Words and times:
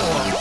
Ohr. 0.00 0.38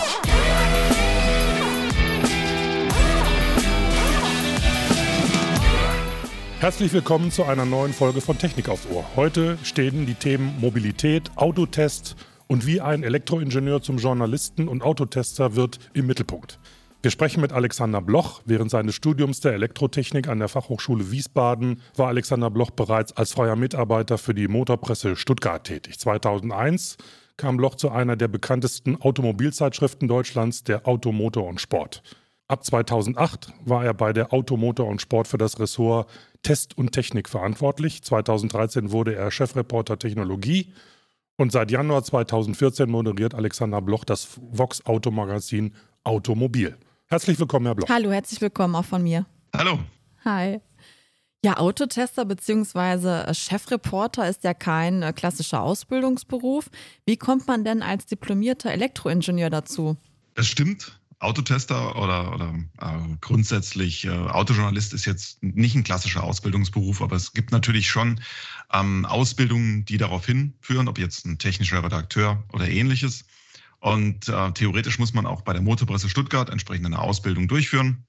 Herzlich 6.59 6.91
willkommen 6.93 7.31
zu 7.31 7.43
einer 7.43 7.65
neuen 7.65 7.93
Folge 7.93 8.21
von 8.21 8.37
Technik 8.37 8.69
aufs 8.69 8.87
Ohr. 8.91 9.05
Heute 9.15 9.57
stehen 9.63 10.05
die 10.05 10.15
Themen 10.15 10.59
Mobilität, 10.59 11.31
Autotest 11.35 12.15
und 12.47 12.65
wie 12.65 12.81
ein 12.81 13.03
Elektroingenieur 13.03 13.81
zum 13.81 13.97
Journalisten 13.97 14.67
und 14.67 14.81
Autotester 14.81 15.55
wird 15.55 15.79
im 15.93 16.07
Mittelpunkt. 16.07 16.59
Wir 17.03 17.11
sprechen 17.11 17.41
mit 17.41 17.53
Alexander 17.53 18.01
Bloch. 18.01 18.41
Während 18.45 18.71
seines 18.71 18.95
Studiums 18.95 19.39
der 19.39 19.53
Elektrotechnik 19.53 20.27
an 20.27 20.39
der 20.39 20.47
Fachhochschule 20.47 21.11
Wiesbaden 21.11 21.81
war 21.95 22.07
Alexander 22.07 22.49
Bloch 22.49 22.71
bereits 22.71 23.15
als 23.15 23.33
freier 23.33 23.55
Mitarbeiter 23.55 24.17
für 24.17 24.33
die 24.33 24.47
Motorpresse 24.47 25.15
Stuttgart 25.15 25.63
tätig. 25.63 25.99
2001 25.99 26.97
kam 27.37 27.57
Bloch 27.57 27.75
zu 27.75 27.91
einer 27.91 28.15
der 28.15 28.27
bekanntesten 28.27 28.99
Automobilzeitschriften 28.99 30.07
Deutschlands, 30.07 30.63
der 30.63 30.87
Auto, 30.87 31.11
Motor 31.11 31.47
und 31.47 31.61
Sport. 31.61 32.01
Ab 32.47 32.63
2008 32.63 33.53
war 33.65 33.85
er 33.85 33.93
bei 33.93 34.13
der 34.13 34.33
Automotor 34.33 34.87
und 34.87 35.01
Sport 35.01 35.27
für 35.27 35.37
das 35.37 35.59
Ressort 35.59 36.09
Test 36.43 36.77
und 36.77 36.91
Technik 36.91 37.29
verantwortlich. 37.29 38.03
2013 38.03 38.91
wurde 38.91 39.15
er 39.15 39.31
Chefreporter 39.31 39.99
Technologie 39.99 40.73
und 41.35 41.51
seit 41.51 41.71
Januar 41.71 42.03
2014 42.03 42.89
moderiert 42.89 43.35
Alexander 43.35 43.81
Bloch 43.81 44.05
das 44.05 44.39
Vox 44.51 44.85
Automagazin 44.85 45.73
Automobil. 46.03 46.77
Herzlich 47.07 47.37
willkommen, 47.39 47.65
Herr 47.65 47.75
Bloch. 47.75 47.89
Hallo, 47.89 48.11
herzlich 48.11 48.39
willkommen 48.41 48.75
auch 48.75 48.85
von 48.85 49.03
mir. 49.03 49.25
Hallo. 49.55 49.79
Hi. 50.23 50.61
Ja, 51.45 51.57
Autotester 51.57 52.25
bzw. 52.25 53.33
Chefreporter 53.33 54.27
ist 54.27 54.43
ja 54.43 54.53
kein 54.53 55.03
äh, 55.03 55.13
klassischer 55.13 55.61
Ausbildungsberuf. 55.61 56.69
Wie 57.05 57.17
kommt 57.17 57.47
man 57.47 57.63
denn 57.63 57.83
als 57.83 58.05
diplomierter 58.07 58.71
Elektroingenieur 58.71 59.49
dazu? 59.49 59.97
Das 60.33 60.47
stimmt. 60.47 60.99
Autotester 61.19 61.95
oder, 61.95 62.33
oder 62.33 62.53
äh, 62.79 63.17
grundsätzlich 63.21 64.05
äh, 64.05 64.09
Autojournalist 64.09 64.93
ist 64.93 65.05
jetzt 65.05 65.41
nicht 65.41 65.75
ein 65.75 65.83
klassischer 65.83 66.23
Ausbildungsberuf, 66.23 67.01
aber 67.01 67.15
es 67.15 67.33
gibt 67.33 67.51
natürlich 67.51 67.89
schon 67.89 68.21
ähm, 68.71 69.05
Ausbildungen, 69.05 69.83
die 69.85 69.97
darauf 69.97 70.27
hinführen, 70.27 70.87
ob 70.87 70.99
jetzt 70.99 71.25
ein 71.25 71.39
technischer 71.39 71.83
Redakteur 71.83 72.43
oder 72.53 72.67
ähnliches. 72.67 73.25
Und 73.79 74.27
äh, 74.29 74.51
theoretisch 74.51 74.99
muss 74.99 75.13
man 75.13 75.25
auch 75.25 75.41
bei 75.41 75.53
der 75.53 75.61
Motorpresse 75.61 76.09
Stuttgart 76.09 76.49
entsprechend 76.49 76.85
eine 76.85 76.99
Ausbildung 76.99 77.47
durchführen. 77.47 78.05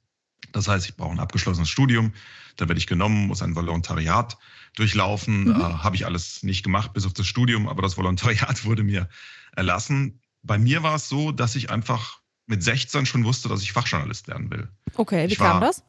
Das 0.52 0.68
heißt, 0.68 0.88
ich 0.88 0.96
brauche 0.96 1.12
ein 1.12 1.20
abgeschlossenes 1.20 1.68
Studium, 1.68 2.12
da 2.56 2.68
werde 2.68 2.78
ich 2.78 2.86
genommen, 2.86 3.26
muss 3.26 3.42
ein 3.42 3.54
Volontariat 3.54 4.36
durchlaufen. 4.74 5.44
Mhm. 5.44 5.50
Äh, 5.50 5.54
Habe 5.54 5.96
ich 5.96 6.06
alles 6.06 6.42
nicht 6.42 6.62
gemacht, 6.62 6.92
bis 6.92 7.06
auf 7.06 7.12
das 7.12 7.26
Studium, 7.26 7.68
aber 7.68 7.82
das 7.82 7.96
Volontariat 7.96 8.64
wurde 8.64 8.82
mir 8.82 9.08
erlassen. 9.54 10.20
Bei 10.42 10.58
mir 10.58 10.82
war 10.82 10.96
es 10.96 11.08
so, 11.08 11.32
dass 11.32 11.54
ich 11.54 11.70
einfach 11.70 12.20
mit 12.46 12.62
16 12.62 13.06
schon 13.06 13.24
wusste, 13.24 13.48
dass 13.48 13.62
ich 13.62 13.72
Fachjournalist 13.72 14.28
werden 14.28 14.50
will. 14.50 14.68
Okay, 14.94 15.28
wie 15.28 15.32
ich 15.32 15.38
kam 15.38 15.60
war, 15.60 15.60
das? 15.60 15.84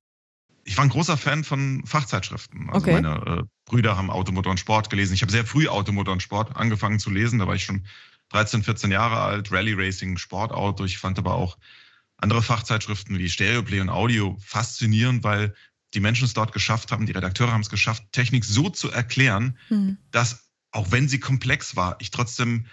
Ich 0.65 0.77
war 0.77 0.83
ein 0.83 0.89
großer 0.89 1.17
Fan 1.17 1.43
von 1.43 1.83
Fachzeitschriften. 1.85 2.69
Also 2.69 2.85
Okay. 2.85 3.01
meine 3.01 3.39
äh, 3.39 3.43
Brüder 3.65 3.97
haben 3.97 4.11
Automotor 4.11 4.51
und 4.51 4.59
Sport 4.59 4.89
gelesen. 4.89 5.13
Ich 5.13 5.21
habe 5.21 5.31
sehr 5.31 5.45
früh 5.45 5.67
Automotor 5.67 6.13
und 6.13 6.21
Sport 6.21 6.55
angefangen 6.55 6.99
zu 6.99 7.09
lesen. 7.09 7.39
Da 7.39 7.47
war 7.47 7.55
ich 7.55 7.63
schon 7.63 7.85
13, 8.29 8.63
14 8.63 8.91
Jahre 8.91 9.21
alt. 9.21 9.51
Rally 9.51 9.73
Racing, 9.73 10.17
Sportauto. 10.17 10.83
Ich 10.85 10.97
fand 10.97 11.17
aber 11.17 11.33
auch 11.35 11.57
andere 12.19 12.43
Fachzeitschriften 12.43 13.17
wie 13.17 13.29
Stereoplay 13.29 13.79
und 13.81 13.89
Audio 13.89 14.37
faszinierend, 14.39 15.23
weil 15.23 15.53
die 15.93 15.99
Menschen 15.99 16.25
es 16.25 16.33
dort 16.33 16.53
geschafft 16.53 16.91
haben, 16.91 17.05
die 17.05 17.13
Redakteure 17.13 17.51
haben 17.51 17.61
es 17.61 17.69
geschafft, 17.69 18.03
Technik 18.11 18.45
so 18.45 18.69
zu 18.69 18.91
erklären, 18.91 19.57
Hm. 19.69 19.97
dass, 20.11 20.51
auch 20.71 20.91
wenn 20.91 21.09
sie 21.09 21.19
komplex 21.19 21.75
war, 21.75 21.97
ich 21.99 22.11
trotzdem 22.11 22.67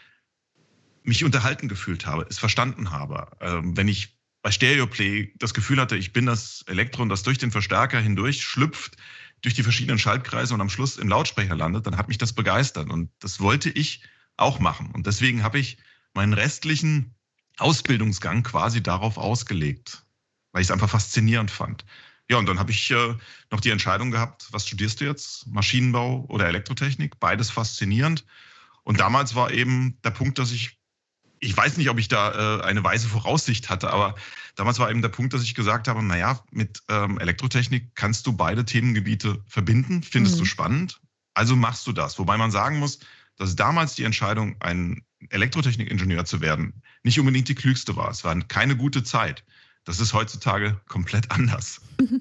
mich 1.02 1.24
unterhalten 1.24 1.68
gefühlt 1.68 2.04
habe, 2.06 2.26
es 2.28 2.38
verstanden 2.38 2.90
habe. 2.90 3.28
Ähm, 3.40 3.76
wenn 3.76 3.88
ich 3.88 4.16
bei 4.42 4.52
Stereoplay 4.52 5.32
das 5.38 5.54
Gefühl 5.54 5.80
hatte, 5.80 5.96
ich 5.96 6.12
bin 6.12 6.26
das 6.26 6.62
Elektron, 6.66 7.08
das 7.08 7.24
durch 7.24 7.38
den 7.38 7.50
Verstärker 7.50 8.00
hindurch 8.00 8.42
schlüpft, 8.42 8.96
durch 9.42 9.54
die 9.54 9.64
verschiedenen 9.64 9.98
Schaltkreise 9.98 10.54
und 10.54 10.60
am 10.60 10.68
Schluss 10.68 10.98
im 10.98 11.08
Lautsprecher 11.08 11.56
landet, 11.56 11.86
dann 11.86 11.96
hat 11.96 12.06
mich 12.08 12.18
das 12.18 12.32
begeistert. 12.32 12.90
Und 12.90 13.10
das 13.18 13.40
wollte 13.40 13.70
ich 13.70 14.02
auch 14.36 14.60
machen. 14.60 14.90
Und 14.92 15.06
deswegen 15.08 15.42
habe 15.42 15.58
ich 15.58 15.78
meinen 16.14 16.32
restlichen 16.32 17.15
Ausbildungsgang 17.58 18.42
quasi 18.42 18.82
darauf 18.82 19.16
ausgelegt, 19.18 20.04
weil 20.52 20.62
ich 20.62 20.68
es 20.68 20.70
einfach 20.70 20.90
faszinierend 20.90 21.50
fand. 21.50 21.84
Ja, 22.28 22.38
und 22.38 22.46
dann 22.46 22.58
habe 22.58 22.72
ich 22.72 22.90
äh, 22.90 23.14
noch 23.50 23.60
die 23.60 23.70
Entscheidung 23.70 24.10
gehabt, 24.10 24.48
was 24.50 24.66
studierst 24.66 25.00
du 25.00 25.04
jetzt? 25.04 25.46
Maschinenbau 25.46 26.24
oder 26.28 26.48
Elektrotechnik? 26.48 27.20
Beides 27.20 27.50
faszinierend. 27.50 28.24
Und 28.82 29.00
damals 29.00 29.34
war 29.34 29.52
eben 29.52 29.98
der 30.02 30.10
Punkt, 30.10 30.38
dass 30.38 30.50
ich, 30.52 30.78
ich 31.40 31.56
weiß 31.56 31.76
nicht, 31.76 31.88
ob 31.88 31.98
ich 31.98 32.08
da 32.08 32.58
äh, 32.60 32.62
eine 32.62 32.82
weise 32.82 33.08
Voraussicht 33.08 33.70
hatte, 33.70 33.90
aber 33.90 34.16
damals 34.56 34.78
war 34.78 34.90
eben 34.90 35.02
der 35.02 35.08
Punkt, 35.08 35.34
dass 35.34 35.42
ich 35.42 35.54
gesagt 35.54 35.86
habe, 35.88 36.02
naja, 36.02 36.42
mit 36.50 36.82
ähm, 36.88 37.18
Elektrotechnik 37.18 37.94
kannst 37.94 38.26
du 38.26 38.32
beide 38.32 38.64
Themengebiete 38.64 39.42
verbinden, 39.46 40.02
findest 40.02 40.36
Mhm. 40.36 40.40
du 40.40 40.44
spannend, 40.46 41.00
also 41.34 41.54
machst 41.56 41.86
du 41.86 41.92
das. 41.92 42.18
Wobei 42.18 42.36
man 42.36 42.50
sagen 42.50 42.78
muss, 42.78 42.98
dass 43.36 43.56
damals 43.56 43.94
die 43.94 44.04
Entscheidung, 44.04 44.56
ein 44.60 45.02
Elektrotechnikingenieur 45.30 46.24
zu 46.24 46.40
werden, 46.40 46.82
nicht 47.02 47.18
unbedingt 47.18 47.48
die 47.48 47.54
klügste 47.54 47.96
war. 47.96 48.10
Es 48.10 48.24
war 48.24 48.38
keine 48.48 48.76
gute 48.76 49.02
Zeit. 49.02 49.44
Das 49.84 50.00
ist 50.00 50.12
heutzutage 50.14 50.80
komplett 50.88 51.30
anders. 51.30 51.80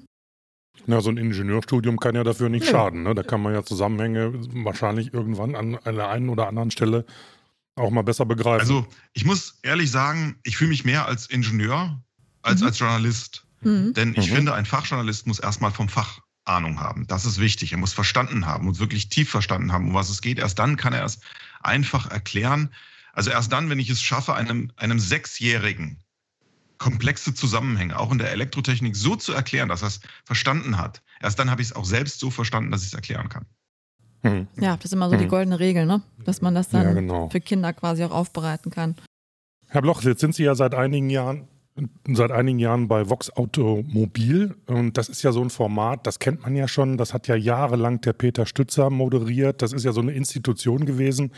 Na, 0.86 1.00
so 1.00 1.10
ein 1.10 1.16
Ingenieurstudium 1.16 1.98
kann 1.98 2.14
ja 2.14 2.22
dafür 2.22 2.48
nicht 2.48 2.64
Nö. 2.66 2.70
schaden. 2.70 3.02
Ne? 3.02 3.14
Da 3.14 3.22
kann 3.22 3.42
man 3.42 3.54
ja 3.54 3.64
Zusammenhänge 3.64 4.32
wahrscheinlich 4.64 5.12
irgendwann 5.12 5.56
an 5.56 5.76
einer 5.84 6.08
einen 6.08 6.28
oder 6.28 6.46
anderen 6.48 6.70
Stelle 6.70 7.04
auch 7.76 7.90
mal 7.90 8.02
besser 8.02 8.24
begreifen. 8.24 8.60
Also 8.60 8.86
ich 9.14 9.24
muss 9.24 9.58
ehrlich 9.62 9.90
sagen, 9.90 10.38
ich 10.44 10.56
fühle 10.56 10.70
mich 10.70 10.84
mehr 10.84 11.06
als 11.06 11.26
Ingenieur 11.28 12.00
als 12.42 12.60
Mhm. 12.60 12.66
als 12.66 12.78
Journalist. 12.78 13.46
Hm. 13.62 13.94
Denn 13.94 14.14
ich 14.16 14.30
Mhm. 14.30 14.34
finde, 14.36 14.54
ein 14.54 14.66
Fachjournalist 14.66 15.26
muss 15.26 15.40
erstmal 15.40 15.72
vom 15.72 15.88
Fach 15.88 16.20
Ahnung 16.46 16.80
haben. 16.80 17.06
Das 17.06 17.24
ist 17.24 17.40
wichtig. 17.40 17.72
Er 17.72 17.78
muss 17.78 17.92
verstanden 17.92 18.46
haben 18.46 18.68
und 18.68 18.78
wirklich 18.78 19.08
tief 19.08 19.30
verstanden 19.30 19.72
haben, 19.72 19.88
um 19.88 19.94
was 19.94 20.08
es 20.08 20.22
geht. 20.22 20.38
Erst 20.38 20.58
dann 20.58 20.76
kann 20.76 20.92
er 20.92 21.04
es 21.04 21.20
einfach 21.60 22.10
erklären. 22.10 22.72
Also 23.12 23.30
erst 23.30 23.52
dann, 23.52 23.68
wenn 23.70 23.78
ich 23.78 23.90
es 23.90 24.02
schaffe, 24.02 24.34
einem, 24.34 24.70
einem 24.76 24.98
Sechsjährigen 24.98 25.98
komplexe 26.78 27.32
Zusammenhänge 27.34 27.98
auch 27.98 28.12
in 28.12 28.18
der 28.18 28.30
Elektrotechnik 28.32 28.96
so 28.96 29.16
zu 29.16 29.32
erklären, 29.32 29.68
dass 29.70 29.82
er 29.82 29.88
es 29.88 30.00
verstanden 30.24 30.76
hat. 30.76 31.02
Erst 31.20 31.38
dann 31.38 31.50
habe 31.50 31.62
ich 31.62 31.68
es 31.68 31.76
auch 31.76 31.86
selbst 31.86 32.20
so 32.20 32.30
verstanden, 32.30 32.70
dass 32.70 32.82
ich 32.82 32.88
es 32.88 32.94
erklären 32.94 33.30
kann. 33.30 33.46
Hm. 34.22 34.46
Ja, 34.60 34.76
das 34.76 34.86
ist 34.86 34.92
immer 34.92 35.08
so 35.08 35.16
die 35.16 35.24
Mhm. 35.24 35.28
goldene 35.30 35.58
Regel, 35.58 35.86
ne? 35.86 36.02
Dass 36.24 36.42
man 36.42 36.54
das 36.54 36.68
dann 36.68 36.82
Ja, 36.88 36.92
genau. 36.92 37.30
für 37.30 37.40
Kinder 37.40 37.72
quasi 37.72 38.04
auch 38.04 38.10
aufbereiten 38.10 38.70
kann. 38.70 38.96
Herr 39.68 39.80
Bloch, 39.80 40.02
jetzt 40.02 40.20
sind 40.20 40.34
Sie 40.34 40.44
ja 40.44 40.54
seit 40.54 40.74
einigen 40.74 41.08
Jahren 41.08 41.48
seit 42.08 42.30
einigen 42.30 42.58
Jahren 42.58 42.88
bei 42.88 43.08
Vox 43.08 43.30
Automobil 43.30 44.54
und 44.66 44.96
das 44.96 45.08
ist 45.08 45.22
ja 45.22 45.32
so 45.32 45.42
ein 45.42 45.50
Format, 45.50 46.06
das 46.06 46.18
kennt 46.18 46.42
man 46.42 46.56
ja 46.56 46.68
schon, 46.68 46.96
das 46.96 47.12
hat 47.14 47.28
ja 47.28 47.36
jahrelang 47.36 48.00
der 48.00 48.12
Peter 48.14 48.46
Stützer 48.46 48.90
moderiert, 48.90 49.62
das 49.62 49.72
ist 49.72 49.84
ja 49.84 49.92
so 49.92 50.00
eine 50.00 50.12
Institution 50.12 50.86
gewesen. 50.86 51.32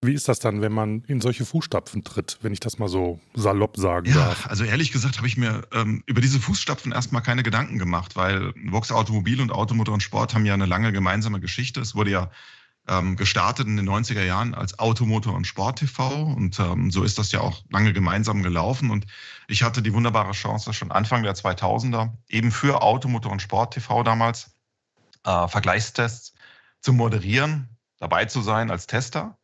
Wie 0.00 0.14
ist 0.14 0.28
das 0.28 0.38
dann, 0.38 0.60
wenn 0.60 0.72
man 0.72 1.02
in 1.08 1.20
solche 1.20 1.44
Fußstapfen 1.44 2.04
tritt, 2.04 2.38
wenn 2.42 2.52
ich 2.52 2.60
das 2.60 2.78
mal 2.78 2.86
so 2.88 3.18
salopp 3.34 3.76
sagen 3.76 4.08
Ja, 4.08 4.14
darf? 4.28 4.46
also 4.46 4.62
ehrlich 4.62 4.92
gesagt 4.92 5.16
habe 5.18 5.26
ich 5.26 5.36
mir 5.36 5.62
ähm, 5.72 6.04
über 6.06 6.20
diese 6.20 6.38
Fußstapfen 6.38 6.92
erstmal 6.92 7.22
keine 7.22 7.42
Gedanken 7.42 7.78
gemacht, 7.78 8.14
weil 8.14 8.52
Vox 8.70 8.92
Automobil 8.92 9.40
und 9.40 9.50
Automotor 9.50 9.94
und 9.94 10.00
Sport 10.02 10.34
haben 10.34 10.46
ja 10.46 10.54
eine 10.54 10.66
lange 10.66 10.92
gemeinsame 10.92 11.40
Geschichte. 11.40 11.80
Es 11.80 11.96
wurde 11.96 12.12
ja 12.12 12.30
ähm, 12.88 13.16
gestartet 13.16 13.66
in 13.66 13.76
den 13.76 13.88
90er 13.88 14.24
Jahren 14.24 14.54
als 14.54 14.78
Automotor 14.78 15.34
und 15.34 15.46
Sport 15.46 15.78
TV 15.78 16.22
und 16.24 16.58
ähm, 16.58 16.90
so 16.90 17.04
ist 17.04 17.18
das 17.18 17.32
ja 17.32 17.40
auch 17.40 17.62
lange 17.70 17.92
gemeinsam 17.92 18.42
gelaufen 18.42 18.90
und 18.90 19.06
ich 19.46 19.62
hatte 19.62 19.82
die 19.82 19.92
wunderbare 19.92 20.32
Chance 20.32 20.72
schon 20.72 20.90
Anfang 20.90 21.22
der 21.22 21.34
2000er 21.34 22.12
eben 22.28 22.50
für 22.50 22.82
Automotor 22.82 23.32
und 23.32 23.42
Sport 23.42 23.74
TV 23.74 24.02
damals 24.02 24.50
äh, 25.24 25.48
Vergleichstests 25.48 26.32
zu 26.80 26.92
moderieren, 26.92 27.76
dabei 27.98 28.24
zu 28.24 28.40
sein 28.40 28.70
als 28.70 28.86
Tester. 28.86 29.36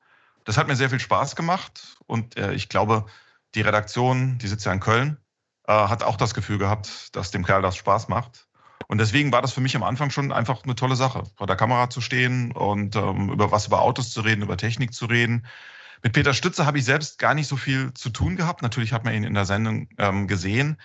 Das 0.45 0.57
hat 0.57 0.69
mir 0.69 0.77
sehr 0.77 0.91
viel 0.91 1.01
Spaß 1.01 1.37
gemacht 1.37 1.97
und 2.07 2.37
äh, 2.37 2.53
ich 2.53 2.69
glaube, 2.69 3.07
die 3.55 3.61
Redaktion, 3.61 4.39
die 4.39 4.49
sitzt 4.49 4.67
ja 4.67 4.73
in 4.73 4.81
Köln, 4.81 5.19
äh, 5.67 5.73
hat 5.73 6.03
auch 6.03 6.17
das 6.17 6.35
Gefühl 6.35 6.59
gehabt, 6.59 7.15
dass 7.17 7.31
dem 7.31 7.45
Kerl 7.45 7.63
das 7.63 7.77
Spaß 7.77 8.09
macht. 8.09 8.49
Und 8.87 8.99
deswegen 8.99 9.33
war 9.33 9.41
das 9.43 9.53
für 9.53 9.61
mich 9.61 9.75
am 9.77 9.83
Anfang 9.83 10.11
schon 10.11 10.31
einfach 10.33 10.63
eine 10.65 10.75
tolle 10.75 10.97
Sache, 10.97 11.25
vor 11.37 11.47
der 11.47 11.57
Kamera 11.57 11.89
zu 11.91 12.01
stehen 12.01 12.53
und 12.53 12.97
ähm, 12.97 13.31
über 13.31 13.51
was 13.51 13.67
über 13.67 13.81
Autos 13.83 14.11
zu 14.11 14.21
reden, 14.21 14.43
über 14.43 14.57
Technik 14.57 14.93
zu 14.93 15.07
reden. 15.07 15.47
Mit 16.03 16.13
Peter 16.13 16.35
Stütze 16.35 16.67
habe 16.67 16.79
ich 16.79 16.85
selbst 16.85 17.19
gar 17.19 17.35
nicht 17.35 17.49
so 17.49 17.57
viel 17.57 17.95
zu 17.95 18.11
tun 18.11 18.37
gehabt. 18.37 18.61
Natürlich 18.63 18.93
hat 18.93 19.05
man 19.05 19.15
ihn 19.15 19.25
in 19.25 19.35
der 19.35 19.47
Sendung 19.47 19.89
ähm, 19.99 20.27
gesehen. 20.29 20.77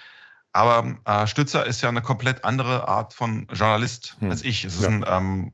Aber 0.53 0.97
äh, 1.06 1.27
Stützer 1.27 1.65
ist 1.65 1.81
ja 1.81 1.89
eine 1.89 2.01
komplett 2.01 2.45
andere 2.45 2.88
Art 2.88 3.13
von 3.13 3.47
Journalist 3.51 4.15
Hm. 4.19 4.31
als 4.31 4.44
ich. 4.44 4.63
Es 4.63 4.75
ist 4.75 4.83
Ja. 4.83 4.88
ein 4.89 5.06
ähm, 5.07 5.51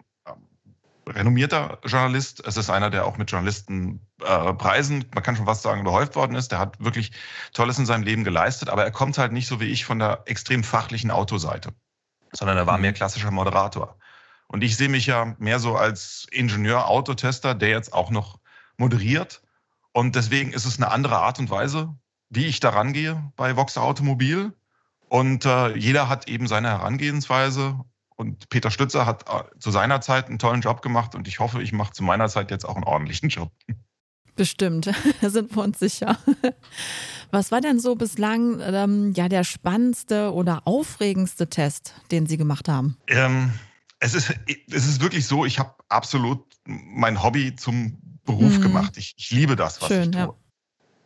renommierter 1.07 1.79
Journalist. 1.85 2.43
Es 2.45 2.57
ist 2.57 2.69
einer, 2.69 2.89
der 2.89 3.05
auch 3.05 3.17
mit 3.17 3.29
Journalistenpreisen, 3.31 3.99
äh, 4.49 4.53
Preisen, 4.53 5.05
man 5.13 5.23
kann 5.23 5.35
schon 5.35 5.45
fast 5.45 5.61
sagen, 5.63 5.81
überhäuft 5.81 6.15
worden 6.15 6.35
ist. 6.35 6.51
Der 6.51 6.59
hat 6.59 6.83
wirklich 6.83 7.11
Tolles 7.53 7.77
in 7.77 7.85
seinem 7.85 8.03
Leben 8.03 8.23
geleistet, 8.23 8.69
aber 8.69 8.83
er 8.83 8.91
kommt 8.91 9.17
halt 9.17 9.31
nicht 9.31 9.47
so 9.47 9.59
wie 9.59 9.65
ich 9.65 9.85
von 9.85 9.99
der 9.99 10.23
extrem 10.25 10.63
fachlichen 10.63 11.11
Autoseite, 11.11 11.73
sondern 12.37 12.57
er 12.57 12.67
war 12.67 12.77
Mhm. 12.77 12.81
mehr 12.81 12.93
klassischer 12.93 13.31
Moderator. 13.31 13.97
Und 14.47 14.63
ich 14.63 14.77
sehe 14.77 14.89
mich 14.89 15.07
ja 15.07 15.35
mehr 15.39 15.59
so 15.59 15.75
als 15.75 16.27
Ingenieur, 16.31 16.87
Autotester, 16.87 17.55
der 17.55 17.69
jetzt 17.69 17.93
auch 17.93 18.11
noch 18.11 18.39
moderiert. 18.77 19.41
Und 19.91 20.15
deswegen 20.15 20.53
ist 20.53 20.65
es 20.65 20.77
eine 20.77 20.91
andere 20.91 21.17
Art 21.17 21.39
und 21.39 21.49
Weise, 21.49 21.95
wie 22.29 22.45
ich 22.45 22.59
da 22.59 22.69
rangehe 22.69 23.31
bei 23.35 23.55
Vox 23.55 23.77
Automobil. 23.77 24.53
Und 25.07 25.45
äh, 25.45 25.75
jeder 25.77 26.09
hat 26.09 26.27
eben 26.27 26.47
seine 26.47 26.69
Herangehensweise. 26.69 27.79
Und 28.17 28.49
Peter 28.49 28.71
Stützer 28.71 29.05
hat 29.05 29.25
äh, 29.29 29.59
zu 29.59 29.71
seiner 29.71 30.01
Zeit 30.01 30.27
einen 30.27 30.39
tollen 30.39 30.61
Job 30.61 30.81
gemacht 30.81 31.15
und 31.15 31.27
ich 31.27 31.39
hoffe, 31.39 31.61
ich 31.61 31.73
mache 31.73 31.93
zu 31.93 32.03
meiner 32.03 32.29
Zeit 32.29 32.51
jetzt 32.51 32.65
auch 32.65 32.75
einen 32.75 32.85
ordentlichen 32.85 33.29
Job. 33.29 33.51
Bestimmt, 34.35 34.89
da 35.21 35.29
sind 35.29 35.55
wir 35.55 35.63
uns 35.63 35.79
sicher. 35.79 36.17
Was 37.31 37.51
war 37.51 37.61
denn 37.61 37.79
so 37.79 37.95
bislang 37.95 38.59
ähm, 38.61 39.13
ja, 39.15 39.29
der 39.29 39.43
spannendste 39.43 40.33
oder 40.33 40.61
aufregendste 40.65 41.47
Test, 41.47 41.93
den 42.11 42.27
Sie 42.27 42.37
gemacht 42.37 42.67
haben? 42.67 42.97
Ähm, 43.07 43.51
es, 43.99 44.13
ist, 44.13 44.33
es 44.71 44.87
ist 44.87 45.01
wirklich 45.01 45.25
so, 45.25 45.45
ich 45.45 45.59
habe 45.59 45.73
absolut 45.89 46.43
mein 46.65 47.21
Hobby 47.23 47.55
zum 47.55 47.97
Beruf 48.25 48.57
mhm. 48.57 48.61
gemacht. 48.61 48.97
Ich, 48.97 49.13
ich, 49.17 49.31
liebe 49.31 49.55
das, 49.55 49.81
was 49.81 49.87
Schön, 49.87 50.03
ich 50.03 50.11
tue. 50.11 50.19
Ja. 50.19 50.33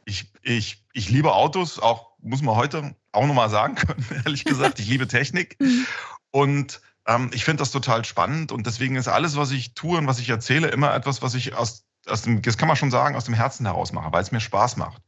Ich, 0.05 0.31
ich, 0.41 0.85
ich 0.93 1.09
liebe 1.09 1.33
Autos, 1.33 1.77
auch 1.77 2.09
muss 2.21 2.41
man 2.41 2.55
heute 2.55 2.95
auch 3.11 3.27
nochmal 3.27 3.49
sagen 3.49 3.75
können, 3.75 4.05
ehrlich 4.25 4.43
gesagt. 4.43 4.79
Ich 4.79 4.87
liebe 4.87 5.07
Technik. 5.07 5.57
Mhm. 5.69 5.85
Und 6.31 6.81
ähm, 7.07 7.31
ich 7.33 7.43
finde 7.43 7.61
das 7.61 7.71
total 7.71 8.05
spannend. 8.05 8.51
Und 8.51 8.67
deswegen 8.67 8.95
ist 8.95 9.07
alles, 9.07 9.35
was 9.35 9.49
ich 9.49 9.73
tue 9.73 9.97
und 9.97 10.05
was 10.05 10.19
ich 10.19 10.29
erzähle, 10.29 10.67
immer 10.67 10.93
etwas, 10.93 11.23
was 11.23 11.33
ich 11.33 11.55
aus, 11.55 11.87
aus 12.09 12.23
dem, 12.23 12.41
das 12.41 12.57
kann 12.57 12.67
man 12.67 12.77
schon 12.77 12.91
sagen, 12.91 13.15
aus 13.15 13.25
dem 13.25 13.33
Herzen 13.33 13.65
heraus 13.65 13.93
mache, 13.93 14.11
weil 14.11 14.21
es 14.21 14.31
mir 14.31 14.39
Spaß 14.39 14.77
macht. 14.77 15.01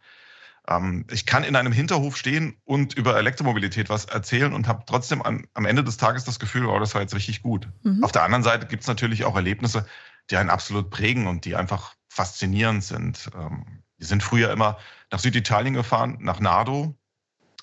Ähm, 0.68 1.06
ich 1.12 1.26
kann 1.26 1.44
in 1.44 1.56
einem 1.56 1.74
Hinterhof 1.74 2.18
stehen 2.18 2.56
und 2.66 2.94
über 2.94 3.18
Elektromobilität 3.18 3.90
was 3.90 4.06
erzählen 4.06 4.54
und 4.54 4.68
habe 4.68 4.84
trotzdem 4.86 5.22
am, 5.22 5.46
am, 5.54 5.66
Ende 5.66 5.84
des 5.84 5.98
Tages 5.98 6.24
das 6.24 6.40
Gefühl, 6.40 6.66
oh, 6.66 6.80
das 6.80 6.94
war 6.94 7.02
jetzt 7.02 7.16
richtig 7.16 7.42
gut. 7.42 7.68
Mhm. 7.84 8.04
Auf 8.04 8.12
der 8.12 8.24
anderen 8.24 8.44
Seite 8.44 8.68
gibt 8.68 8.82
es 8.82 8.88
natürlich 8.88 9.26
auch 9.26 9.36
Erlebnisse, 9.36 9.86
die 10.30 10.38
einen 10.38 10.50
absolut 10.50 10.90
prägen 10.90 11.28
und 11.28 11.46
die 11.46 11.56
einfach 11.56 11.96
faszinierend 12.10 12.84
sind. 12.84 13.30
Ähm, 13.36 13.84
wir 13.98 14.08
sind 14.08 14.24
früher 14.24 14.52
immer 14.52 14.78
nach 15.12 15.20
Süditalien 15.20 15.74
gefahren, 15.74 16.18
nach 16.22 16.40
Nardo, 16.40 16.96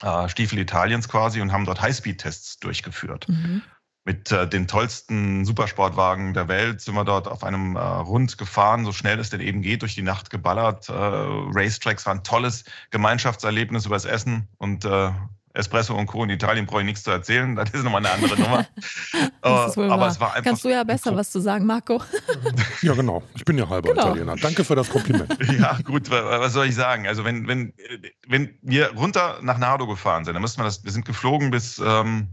äh, 0.03 0.29
Stiefel 0.29 0.59
Italiens 0.59 1.09
quasi, 1.09 1.41
und 1.41 1.53
haben 1.53 1.65
dort 1.65 1.81
Highspeed-Tests 1.81 2.59
durchgeführt. 2.59 3.29
Mhm. 3.29 3.63
Mit 4.09 4.33
äh, 4.33 4.49
den 4.49 4.67
tollsten 4.67 5.45
Supersportwagen 5.45 6.33
der 6.33 6.49
Welt 6.49 6.81
sind 6.81 6.95
wir 6.95 7.05
dort 7.05 7.29
auf 7.29 7.45
einem 7.45 7.77
äh, 7.77 7.79
Rund 7.79 8.39
gefahren, 8.39 8.87
so 8.87 8.93
schnell 8.93 9.19
es 9.19 9.29
denn 9.29 9.43
eben 9.43 9.61
geht, 9.61 9.83
durch 9.83 9.95
die 9.95 10.03
Nacht 10.03 10.31
geballert. 10.31 10.89
Äh, 10.89 10.95
Racetracks 10.95 12.07
waren 12.07 12.21
ein 12.21 12.25
tolles 12.25 12.65
Gemeinschaftserlebnis 12.91 13.85
übers 13.85 14.07
Essen 14.07 14.49
und 14.57 14.87
äh, 14.87 15.11
Espresso 15.53 15.95
und 15.95 16.07
Co. 16.07 16.25
in 16.25 16.31
Italien 16.31 16.65
brauche 16.65 16.81
ich 16.81 16.87
nichts 16.87 17.03
zu 17.03 17.11
erzählen. 17.11 17.55
Das 17.57 17.69
ist 17.75 17.85
nochmal 17.85 18.07
eine 18.07 18.15
andere 18.15 18.41
Nummer. 18.41 18.67
das 19.43 19.71
ist 19.73 19.77
wohl 19.77 19.91
Aber 19.91 20.01
wahr. 20.05 20.09
es 20.09 20.21
war 20.21 20.29
einfach 20.29 20.43
Kannst 20.43 20.65
du 20.65 20.71
ja 20.71 20.85
besser 20.85 21.15
was 21.15 21.31
zu 21.31 21.41
sagen, 21.41 21.67
Marco. 21.67 22.03
ja, 22.81 22.95
genau. 22.95 23.23
Ich 23.37 23.45
bin 23.45 23.59
ja 23.59 23.69
halber 23.69 23.91
genau. 23.91 24.07
Italiener. 24.07 24.37
Danke 24.37 24.65
für 24.65 24.75
das 24.75 24.89
Kompliment. 24.89 25.37
ja, 25.61 25.77
gut, 25.85 26.11
was 26.11 26.55
soll 26.55 26.65
ich 26.69 26.75
sagen? 26.75 27.07
Also, 27.07 27.27
wenn, 27.27 27.47
wenn, 27.47 27.75
wenn 28.27 28.59
wir 28.63 28.95
runter 28.95 29.41
nach 29.43 29.59
Nardo 29.59 29.87
gefahren 29.87 30.25
sind, 30.25 30.33
dann 30.33 30.41
müssen 30.41 30.61
wir 30.61 30.65
das, 30.65 30.83
wir 30.83 30.93
sind 30.93 31.05
geflogen 31.05 31.51
bis, 31.51 31.79
ähm, 31.79 32.29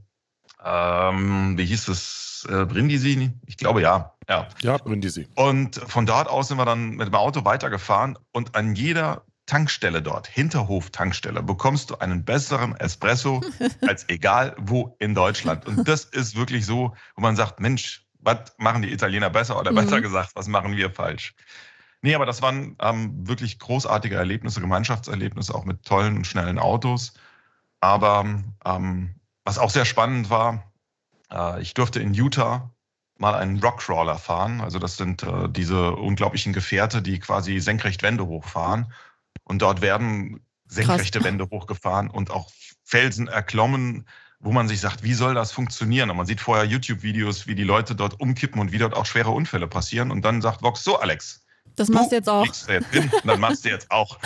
ähm, 0.65 1.57
wie 1.57 1.65
hieß 1.65 1.87
es, 1.89 2.47
äh, 2.49 2.65
Brindisi? 2.65 3.31
Ich 3.45 3.57
glaube 3.57 3.81
ja. 3.81 4.13
Ja, 4.27 4.47
ja 4.61 4.77
Brindisi. 4.77 5.27
Und 5.35 5.75
von 5.75 6.05
dort 6.05 6.27
aus 6.27 6.47
sind 6.47 6.57
wir 6.57 6.65
dann 6.65 6.91
mit 6.91 7.07
dem 7.07 7.15
Auto 7.15 7.45
weitergefahren 7.45 8.17
und 8.31 8.55
an 8.55 8.75
jeder 8.75 9.23
Tankstelle 9.45 10.01
dort, 10.01 10.27
Hinterhof-Tankstelle, 10.27 11.43
bekommst 11.43 11.91
du 11.91 11.97
einen 11.97 12.25
besseren 12.25 12.75
Espresso 12.77 13.41
als 13.87 14.09
egal 14.09 14.55
wo 14.57 14.95
in 14.99 15.13
Deutschland. 15.13 15.67
Und 15.67 15.87
das 15.87 16.05
ist 16.05 16.35
wirklich 16.35 16.65
so, 16.65 16.95
wo 17.15 17.21
man 17.21 17.35
sagt, 17.35 17.59
Mensch, 17.59 18.03
was 18.19 18.55
machen 18.57 18.81
die 18.81 18.91
Italiener 18.91 19.29
besser 19.29 19.59
oder 19.59 19.71
mhm. 19.71 19.75
besser 19.75 20.01
gesagt, 20.01 20.31
was 20.33 20.47
machen 20.47 20.75
wir 20.75 20.89
falsch? 20.89 21.35
Nee, 22.01 22.15
aber 22.15 22.25
das 22.25 22.41
waren 22.41 22.75
ähm, 22.81 23.27
wirklich 23.27 23.59
großartige 23.59 24.15
Erlebnisse, 24.15 24.61
Gemeinschaftserlebnisse, 24.61 25.53
auch 25.53 25.65
mit 25.65 25.83
tollen 25.85 26.17
und 26.17 26.27
schnellen 26.27 26.59
Autos. 26.59 27.13
Aber 27.81 28.25
ähm, 28.65 29.15
was 29.45 29.57
auch 29.57 29.69
sehr 29.69 29.85
spannend 29.85 30.29
war, 30.29 30.71
äh, 31.31 31.61
ich 31.61 31.73
durfte 31.73 32.01
in 32.01 32.13
Utah 32.13 32.71
mal 33.17 33.35
einen 33.35 33.59
Rockcrawler 33.63 34.17
fahren. 34.17 34.59
Also 34.59 34.79
das 34.79 34.97
sind 34.97 35.23
äh, 35.23 35.47
diese 35.49 35.95
unglaublichen 35.95 36.51
Gefährte, 36.51 37.01
die 37.01 37.19
quasi 37.19 37.59
senkrecht 37.59 38.03
Wände 38.03 38.25
hochfahren. 38.25 38.91
Und 39.43 39.61
dort 39.61 39.81
werden 39.81 40.41
senkrechte 40.67 41.19
Krass. 41.19 41.27
Wände 41.27 41.47
hochgefahren 41.49 42.09
und 42.09 42.31
auch 42.31 42.51
Felsen 42.83 43.27
erklommen, 43.27 44.05
wo 44.39 44.51
man 44.51 44.67
sich 44.67 44.81
sagt, 44.81 45.03
wie 45.03 45.13
soll 45.13 45.33
das 45.33 45.51
funktionieren? 45.51 46.09
Und 46.09 46.17
man 46.17 46.25
sieht 46.25 46.41
vorher 46.41 46.65
YouTube-Videos, 46.65 47.47
wie 47.47 47.55
die 47.55 47.63
Leute 47.63 47.95
dort 47.95 48.19
umkippen 48.19 48.59
und 48.59 48.71
wie 48.71 48.77
dort 48.77 48.95
auch 48.95 49.05
schwere 49.05 49.31
Unfälle 49.31 49.67
passieren. 49.67 50.11
Und 50.11 50.23
dann 50.23 50.41
sagt 50.41 50.61
Vox, 50.61 50.83
so 50.83 50.99
Alex, 50.99 51.44
das 51.75 51.89
machst 51.89 52.11
du 52.11 52.15
jetzt 52.15 52.29
auch. 52.29 52.45
Jetzt 52.45 52.69
hin, 52.69 53.11
dann 53.23 53.39
machst 53.39 53.65
du 53.65 53.69
jetzt 53.69 53.91
auch. 53.91 54.17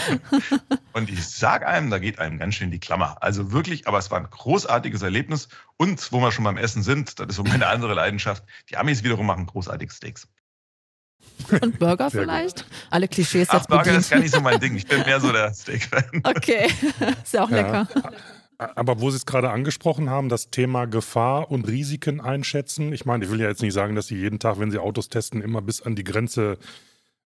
Und 0.93 1.09
ich 1.09 1.27
sag 1.27 1.65
einem, 1.65 1.89
da 1.89 1.99
geht 1.99 2.19
einem 2.19 2.37
ganz 2.37 2.55
schön 2.55 2.71
die 2.71 2.79
Klammer. 2.79 3.17
Also 3.21 3.51
wirklich, 3.51 3.87
aber 3.87 3.97
es 3.97 4.11
war 4.11 4.19
ein 4.19 4.29
großartiges 4.29 5.01
Erlebnis. 5.01 5.49
Und 5.77 6.11
wo 6.11 6.19
wir 6.19 6.31
schon 6.31 6.45
beim 6.45 6.57
Essen 6.57 6.83
sind, 6.83 7.19
das 7.19 7.27
ist 7.27 7.35
so 7.35 7.43
meine 7.43 7.67
andere 7.67 7.93
Leidenschaft. 7.93 8.43
Die 8.69 8.77
Amis 8.77 9.03
wiederum 9.03 9.25
machen 9.25 9.45
großartige 9.45 9.91
Steaks. 9.91 10.27
Und 11.61 11.79
Burger 11.79 12.11
vielleicht? 12.11 12.65
Alle 12.89 13.07
Klischees 13.07 13.47
Ach, 13.49 13.55
jetzt 13.55 13.67
Burger 13.67 13.83
bedient. 13.83 13.99
ist 13.99 14.09
gar 14.11 14.19
nicht 14.19 14.33
so 14.33 14.41
mein 14.41 14.59
Ding. 14.59 14.75
Ich 14.75 14.87
bin 14.87 14.99
mehr 15.03 15.19
so 15.19 15.31
der 15.31 15.53
Steak-Fan. 15.53 16.21
Okay, 16.23 16.67
ist 17.23 17.33
ja 17.33 17.43
auch 17.43 17.49
ja. 17.49 17.57
lecker. 17.57 17.87
Aber 18.57 18.99
wo 18.99 19.09
Sie 19.09 19.15
es 19.15 19.25
gerade 19.25 19.49
angesprochen 19.51 20.09
haben, 20.09 20.27
das 20.27 20.49
Thema 20.49 20.85
Gefahr 20.85 21.49
und 21.49 21.65
Risiken 21.67 22.19
einschätzen. 22.19 22.91
Ich 22.91 23.05
meine, 23.05 23.23
ich 23.23 23.31
will 23.31 23.39
ja 23.39 23.47
jetzt 23.47 23.61
nicht 23.61 23.73
sagen, 23.73 23.95
dass 23.95 24.07
Sie 24.07 24.17
jeden 24.17 24.37
Tag, 24.37 24.59
wenn 24.59 24.69
Sie 24.69 24.79
Autos 24.79 25.07
testen, 25.07 25.41
immer 25.41 25.61
bis 25.61 25.81
an 25.81 25.95
die 25.95 26.03
Grenze 26.03 26.57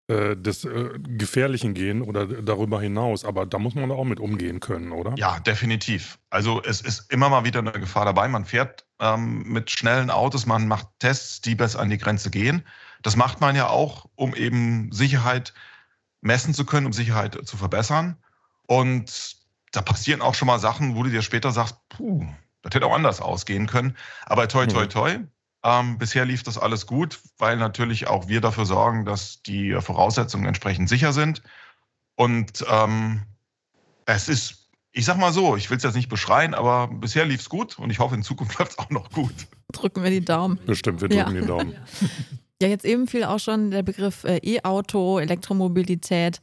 äh, 0.08 0.36
des 0.36 0.66
äh, 0.66 0.90
Gefährlichen 1.00 1.74
gehen 1.74 2.02
oder 2.02 2.26
darüber 2.26 2.82
hinaus. 2.82 3.24
Aber 3.24 3.46
da 3.46 3.58
muss 3.58 3.74
man 3.74 3.90
auch 3.90 4.04
mit 4.04 4.20
umgehen 4.20 4.60
können, 4.60 4.92
oder? 4.92 5.14
Ja, 5.18 5.40
definitiv. 5.40 6.20
Also 6.30 6.62
es 6.62 6.82
ist 6.82 7.12
immer 7.12 7.30
mal 7.30 7.46
wieder 7.46 7.60
eine 7.60 7.72
Gefahr 7.72 8.04
dabei. 8.04 8.28
Man 8.28 8.44
fährt 8.44 8.86
ähm, 9.00 9.44
mit 9.44 9.72
schnellen 9.72 10.10
Autos, 10.10 10.46
man 10.46 10.68
macht 10.68 10.88
Tests, 11.00 11.40
die 11.40 11.56
bis 11.56 11.78
an 11.78 11.90
die 11.90 11.98
Grenze 11.98 12.30
gehen. 12.30 12.64
Das 13.02 13.16
macht 13.16 13.40
man 13.40 13.56
ja 13.56 13.68
auch, 13.68 14.10
um 14.16 14.36
eben 14.36 14.92
Sicherheit 14.92 15.54
messen 16.20 16.54
zu 16.54 16.66
können, 16.66 16.86
um 16.86 16.94
Sicherheit 16.94 17.40
zu 17.46 17.56
verbessern. 17.56 18.18
Und 18.68 19.38
da 19.72 19.82
passieren 19.82 20.22
auch 20.22 20.36
schon 20.36 20.48
mal 20.48 20.60
Sachen, 20.60 20.96
wo 20.96 21.04
du 21.04 21.10
dir 21.12 21.22
später 21.22 21.52
sagst, 21.52 21.78
puh, 21.90 22.26
das 22.62 22.76
hätte 22.76 22.86
auch 22.86 22.96
anders 22.96 23.22
ausgehen 23.22 23.68
können. 23.68 23.96
Aber 24.26 24.48
toi, 24.48 24.66
toi, 24.68 24.84
mhm. 24.84 24.90
toi. 24.90 25.20
Ähm, 25.64 25.98
bisher 25.98 26.26
lief 26.26 26.44
das 26.44 26.58
alles 26.58 26.86
gut, 26.86 27.20
weil 27.38 27.58
natürlich 27.58 28.08
auch 28.08 28.28
wir 28.28 28.42
dafür 28.42 28.66
sorgen, 28.66 29.06
dass 29.06 29.42
die 29.44 29.74
Voraussetzungen 29.80 30.46
entsprechend 30.46 30.90
sicher 30.90 31.14
sind. 31.14 31.42
Und 32.16 32.66
ähm, 32.70 33.24
es 34.06 34.28
ist, 34.28 34.70
ich 34.92 35.06
sag 35.06 35.18
mal 35.18 35.32
so, 35.32 35.56
ich 35.56 35.70
will 35.70 35.78
es 35.78 35.84
jetzt 35.84 35.96
nicht 35.96 36.10
beschreien, 36.10 36.54
aber 36.54 36.88
bisher 36.88 37.26
lief 37.26 37.42
es 37.42 37.50
gut 37.50 37.80
und 37.80 37.90
ich 37.90 38.00
hoffe, 38.00 38.16
in 38.16 38.24
Zukunft 38.24 38.58
läuft 38.60 38.74
es 38.74 38.80
auch 38.80 38.90
noch 38.90 39.10
gut. 39.12 39.34
Drücken 39.72 40.04
wir 40.04 40.10
die 40.10 40.24
Daumen. 40.24 40.60
Bestimmt, 40.66 41.02
wir 41.02 41.08
drücken 41.08 41.36
ja. 41.36 41.42
die 41.42 41.48
Daumen. 41.48 41.76
Ja, 42.62 42.70
jetzt 42.70 42.86
eben 42.86 43.08
fiel 43.08 43.26
auch 43.26 43.40
schon 43.40 43.72
der 43.72 43.84
Begriff 43.84 44.24
äh, 44.24 44.38
E-Auto, 44.38 45.20
Elektromobilität. 45.20 46.40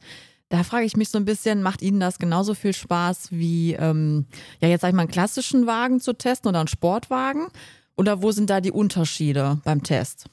Da 0.49 0.63
frage 0.63 0.85
ich 0.85 0.95
mich 0.95 1.09
so 1.09 1.17
ein 1.17 1.25
bisschen, 1.25 1.63
macht 1.63 1.81
Ihnen 1.81 1.99
das 1.99 2.19
genauso 2.19 2.53
viel 2.53 2.73
Spaß 2.73 3.31
wie, 3.31 3.73
ähm, 3.73 4.27
ja, 4.59 4.67
jetzt 4.67 4.81
sag 4.81 4.89
ich 4.89 4.93
mal, 4.93 5.03
einen 5.03 5.11
klassischen 5.11 5.65
Wagen 5.65 5.99
zu 5.99 6.13
testen 6.13 6.49
oder 6.49 6.59
einen 6.59 6.67
Sportwagen? 6.67 7.47
Oder 7.95 8.21
wo 8.21 8.31
sind 8.31 8.49
da 8.49 8.61
die 8.61 8.71
Unterschiede 8.71 9.61
beim 9.63 9.83
Test? 9.83 10.25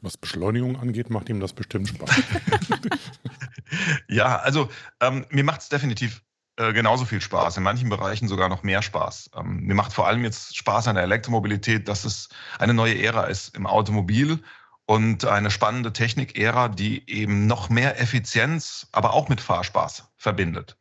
Was 0.00 0.16
Beschleunigung 0.16 0.78
angeht, 0.78 1.10
macht 1.10 1.28
ihm 1.28 1.40
das 1.40 1.52
bestimmt 1.52 1.88
Spaß. 1.88 2.10
ja, 4.08 4.36
also 4.38 4.68
ähm, 5.00 5.26
mir 5.30 5.42
macht 5.42 5.60
es 5.60 5.68
definitiv 5.68 6.22
äh, 6.56 6.72
genauso 6.72 7.04
viel 7.04 7.20
Spaß, 7.20 7.56
in 7.56 7.62
manchen 7.62 7.88
Bereichen 7.88 8.28
sogar 8.28 8.48
noch 8.48 8.62
mehr 8.62 8.82
Spaß. 8.82 9.30
Ähm, 9.36 9.60
mir 9.60 9.74
macht 9.74 9.92
vor 9.92 10.06
allem 10.06 10.22
jetzt 10.22 10.56
Spaß 10.56 10.88
an 10.88 10.94
der 10.94 11.04
Elektromobilität, 11.04 11.88
dass 11.88 12.04
es 12.04 12.28
eine 12.58 12.74
neue 12.74 13.00
Ära 13.02 13.24
ist 13.24 13.56
im 13.56 13.66
Automobil 13.66 14.40
und 14.86 15.24
eine 15.24 15.50
spannende 15.50 15.92
Technik-Ära, 15.92 16.68
die 16.68 17.08
eben 17.10 17.46
noch 17.46 17.68
mehr 17.68 18.00
Effizienz, 18.00 18.88
aber 18.90 19.12
auch 19.12 19.28
mit 19.28 19.40
Fahrspaß 19.40 20.12
verbindet. 20.16 20.76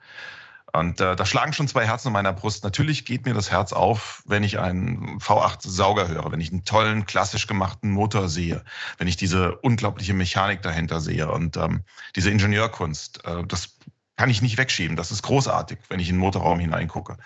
Und 0.78 1.02
äh, 1.02 1.16
da 1.16 1.26
schlagen 1.26 1.54
schon 1.54 1.68
zwei 1.68 1.86
Herzen 1.86 2.08
in 2.08 2.14
meiner 2.14 2.34
Brust. 2.34 2.64
Natürlich 2.64 3.06
geht 3.06 3.26
mir 3.26 3.34
das 3.34 3.52
Herz 3.52 3.74
auf, 3.74 4.24
wenn 4.26 4.44
ich 4.44 4.60
einen 4.60 5.20
V8-Sauger 5.20 6.08
höre, 6.08 6.32
wenn 6.32 6.40
ich 6.40 6.52
einen 6.52 6.64
tollen, 6.64 7.06
klassisch 7.06 7.48
gemachten 7.48 7.92
Motor 7.92 8.30
sehe, 8.30 8.64
wenn 8.98 9.08
ich 9.08 9.18
diese 9.18 9.56
unglaubliche 9.58 10.14
Mechanik 10.14 10.62
dahinter 10.62 11.02
sehe 11.02 11.32
und 11.32 11.58
ähm, 11.58 11.84
diese 12.16 12.30
Ingenieurkunst. 12.30 13.26
Äh, 13.26 13.44
das 13.48 13.78
kann 14.18 14.30
ich 14.30 14.42
nicht 14.42 14.58
wegschieben. 14.58 14.96
Das 14.96 15.12
ist 15.12 15.24
großartig, 15.24 15.80
wenn 15.90 16.00
ich 16.00 16.10
in 16.10 16.16
den 16.16 16.22
Motorraum 16.22 16.60
hineingucke. 16.60 17.18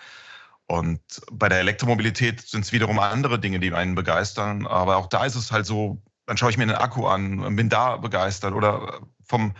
Und 0.67 1.01
bei 1.31 1.49
der 1.49 1.59
Elektromobilität 1.59 2.41
sind 2.41 2.63
es 2.63 2.71
wiederum 2.71 2.99
andere 2.99 3.39
Dinge, 3.39 3.59
die 3.59 3.73
einen 3.73 3.95
begeistern. 3.95 4.65
Aber 4.67 4.97
auch 4.97 5.07
da 5.07 5.25
ist 5.25 5.35
es 5.35 5.51
halt 5.51 5.65
so, 5.65 6.01
dann 6.25 6.37
schaue 6.37 6.51
ich 6.51 6.57
mir 6.57 6.65
den 6.65 6.75
Akku 6.75 7.07
an, 7.07 7.55
bin 7.57 7.67
da 7.67 7.97
begeistert 7.97 8.53
oder 8.53 9.01
vom 9.25 9.53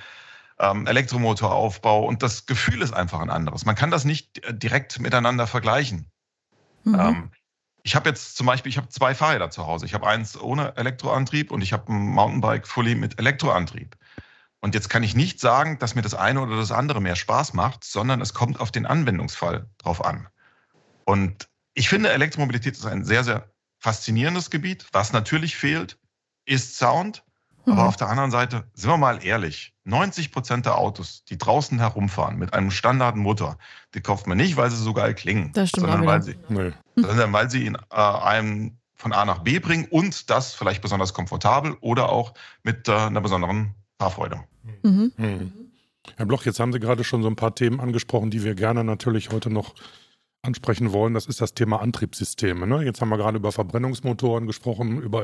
ähm, 0.62 0.88
Elektromotoraufbau 0.88 2.06
und 2.06 2.24
das 2.24 2.46
Gefühl 2.46 2.82
ist 2.82 2.94
einfach 2.94 3.20
ein 3.20 3.30
anderes. 3.30 3.66
Man 3.66 3.76
kann 3.76 3.92
das 3.92 4.06
nicht 4.06 4.46
äh, 4.46 4.54
direkt 4.54 5.00
miteinander 5.00 5.48
vergleichen. 5.48 6.10
Mhm. 6.84 7.00
Ähm, 7.00 7.32
ich 7.84 7.96
habe 7.96 8.10
jetzt 8.10 8.38
zum 8.38 8.46
Beispiel, 8.46 8.70
ich 8.70 8.78
habe 8.78 8.90
zwei 8.90 9.16
Fahrräder 9.16 9.50
zu 9.50 9.66
Hause. 9.66 9.88
Ich 9.88 9.96
habe 9.96 10.08
eins 10.08 10.40
ohne 10.40 10.78
Elektroantrieb 10.78 11.52
und 11.52 11.62
ich 11.62 11.74
habe 11.74 11.92
ein 11.92 12.10
Mountainbike 12.10 12.68
Fully 12.68 12.94
mit 12.94 13.18
Elektroantrieb. 13.18 13.98
Und 14.60 14.76
jetzt 14.76 14.90
kann 14.90 15.02
ich 15.02 15.16
nicht 15.16 15.40
sagen, 15.40 15.80
dass 15.80 15.96
mir 15.96 16.04
das 16.04 16.14
eine 16.14 16.42
oder 16.42 16.56
das 16.56 16.72
andere 16.72 17.02
mehr 17.02 17.16
Spaß 17.16 17.54
macht, 17.54 17.84
sondern 17.84 18.22
es 18.22 18.36
kommt 18.36 18.60
auf 18.60 18.72
den 18.72 18.86
Anwendungsfall 18.86 19.68
drauf 19.80 20.06
an. 20.06 20.28
Und 21.06 21.50
ich 21.74 21.90
finde, 21.90 22.12
Elektromobilität 22.12 22.76
ist 22.76 22.86
ein 22.86 23.04
sehr, 23.04 23.24
sehr 23.24 23.50
faszinierendes 23.80 24.52
Gebiet. 24.52 24.86
Was 24.92 25.14
natürlich 25.14 25.56
fehlt, 25.56 25.98
ist 26.46 26.78
Sound. 26.78 27.24
Mhm. 27.72 27.80
Aber 27.80 27.88
auf 27.88 27.98
der 27.98 28.10
anderen 28.10 28.32
Seite, 28.32 28.66
sind 28.74 28.90
wir 28.90 28.98
mal 28.98 29.24
ehrlich, 29.24 29.74
90 29.86 30.32
Prozent 30.32 30.66
der 30.66 30.78
Autos, 30.78 31.24
die 31.26 31.38
draußen 31.38 31.80
herumfahren 31.80 32.38
mit 32.38 32.54
einem 32.54 32.72
Standardmotor, 32.72 33.58
die 33.94 34.02
kauft 34.02 34.28
man 34.28 34.38
nicht, 34.38 34.58
weil 34.58 34.70
sie 34.70 34.78
so 34.78 34.94
geil 34.94 35.16
klingen, 35.16 35.52
das 35.54 35.70
stimmt 35.70 35.88
sondern, 35.88 36.06
weil 36.06 36.22
sie, 36.22 36.36
nee. 36.50 36.72
sondern 36.96 37.34
weil 37.34 37.50
sie 37.50 37.66
in 37.66 37.76
äh, 37.76 37.96
einem 37.96 38.78
von 38.96 39.14
A 39.14 39.26
nach 39.26 39.40
B 39.40 39.60
bringen 39.60 39.88
und 39.90 40.30
das 40.30 40.54
vielleicht 40.54 40.82
besonders 40.82 41.14
komfortabel 41.14 41.76
oder 41.82 42.10
auch 42.10 42.34
mit 42.64 42.88
äh, 42.88 42.94
einer 42.94 43.22
besonderen 43.22 43.74
Fahrfreude. 44.00 44.42
Mhm. 44.84 45.12
Mhm. 45.18 45.52
Herr 46.18 46.26
Bloch, 46.26 46.46
jetzt 46.46 46.60
haben 46.60 46.74
Sie 46.74 46.80
gerade 46.80 47.04
schon 47.04 47.24
so 47.24 47.30
ein 47.30 47.36
paar 47.36 47.56
Themen 47.56 47.80
angesprochen, 47.80 48.32
die 48.32 48.44
wir 48.44 48.56
gerne 48.56 48.84
natürlich 48.84 49.32
heute 49.32 49.50
noch 49.50 49.74
ansprechen 50.44 50.92
wollen. 50.92 51.14
Das 51.14 51.28
ist 51.28 51.42
das 51.42 51.54
Thema 51.54 51.82
Antriebssysteme. 51.82 52.66
Ne? 52.66 52.84
Jetzt 52.84 53.02
haben 53.02 53.10
wir 53.10 53.18
gerade 53.18 53.38
über 53.38 53.52
Verbrennungsmotoren 53.52 54.48
gesprochen, 54.48 55.02
über 55.02 55.24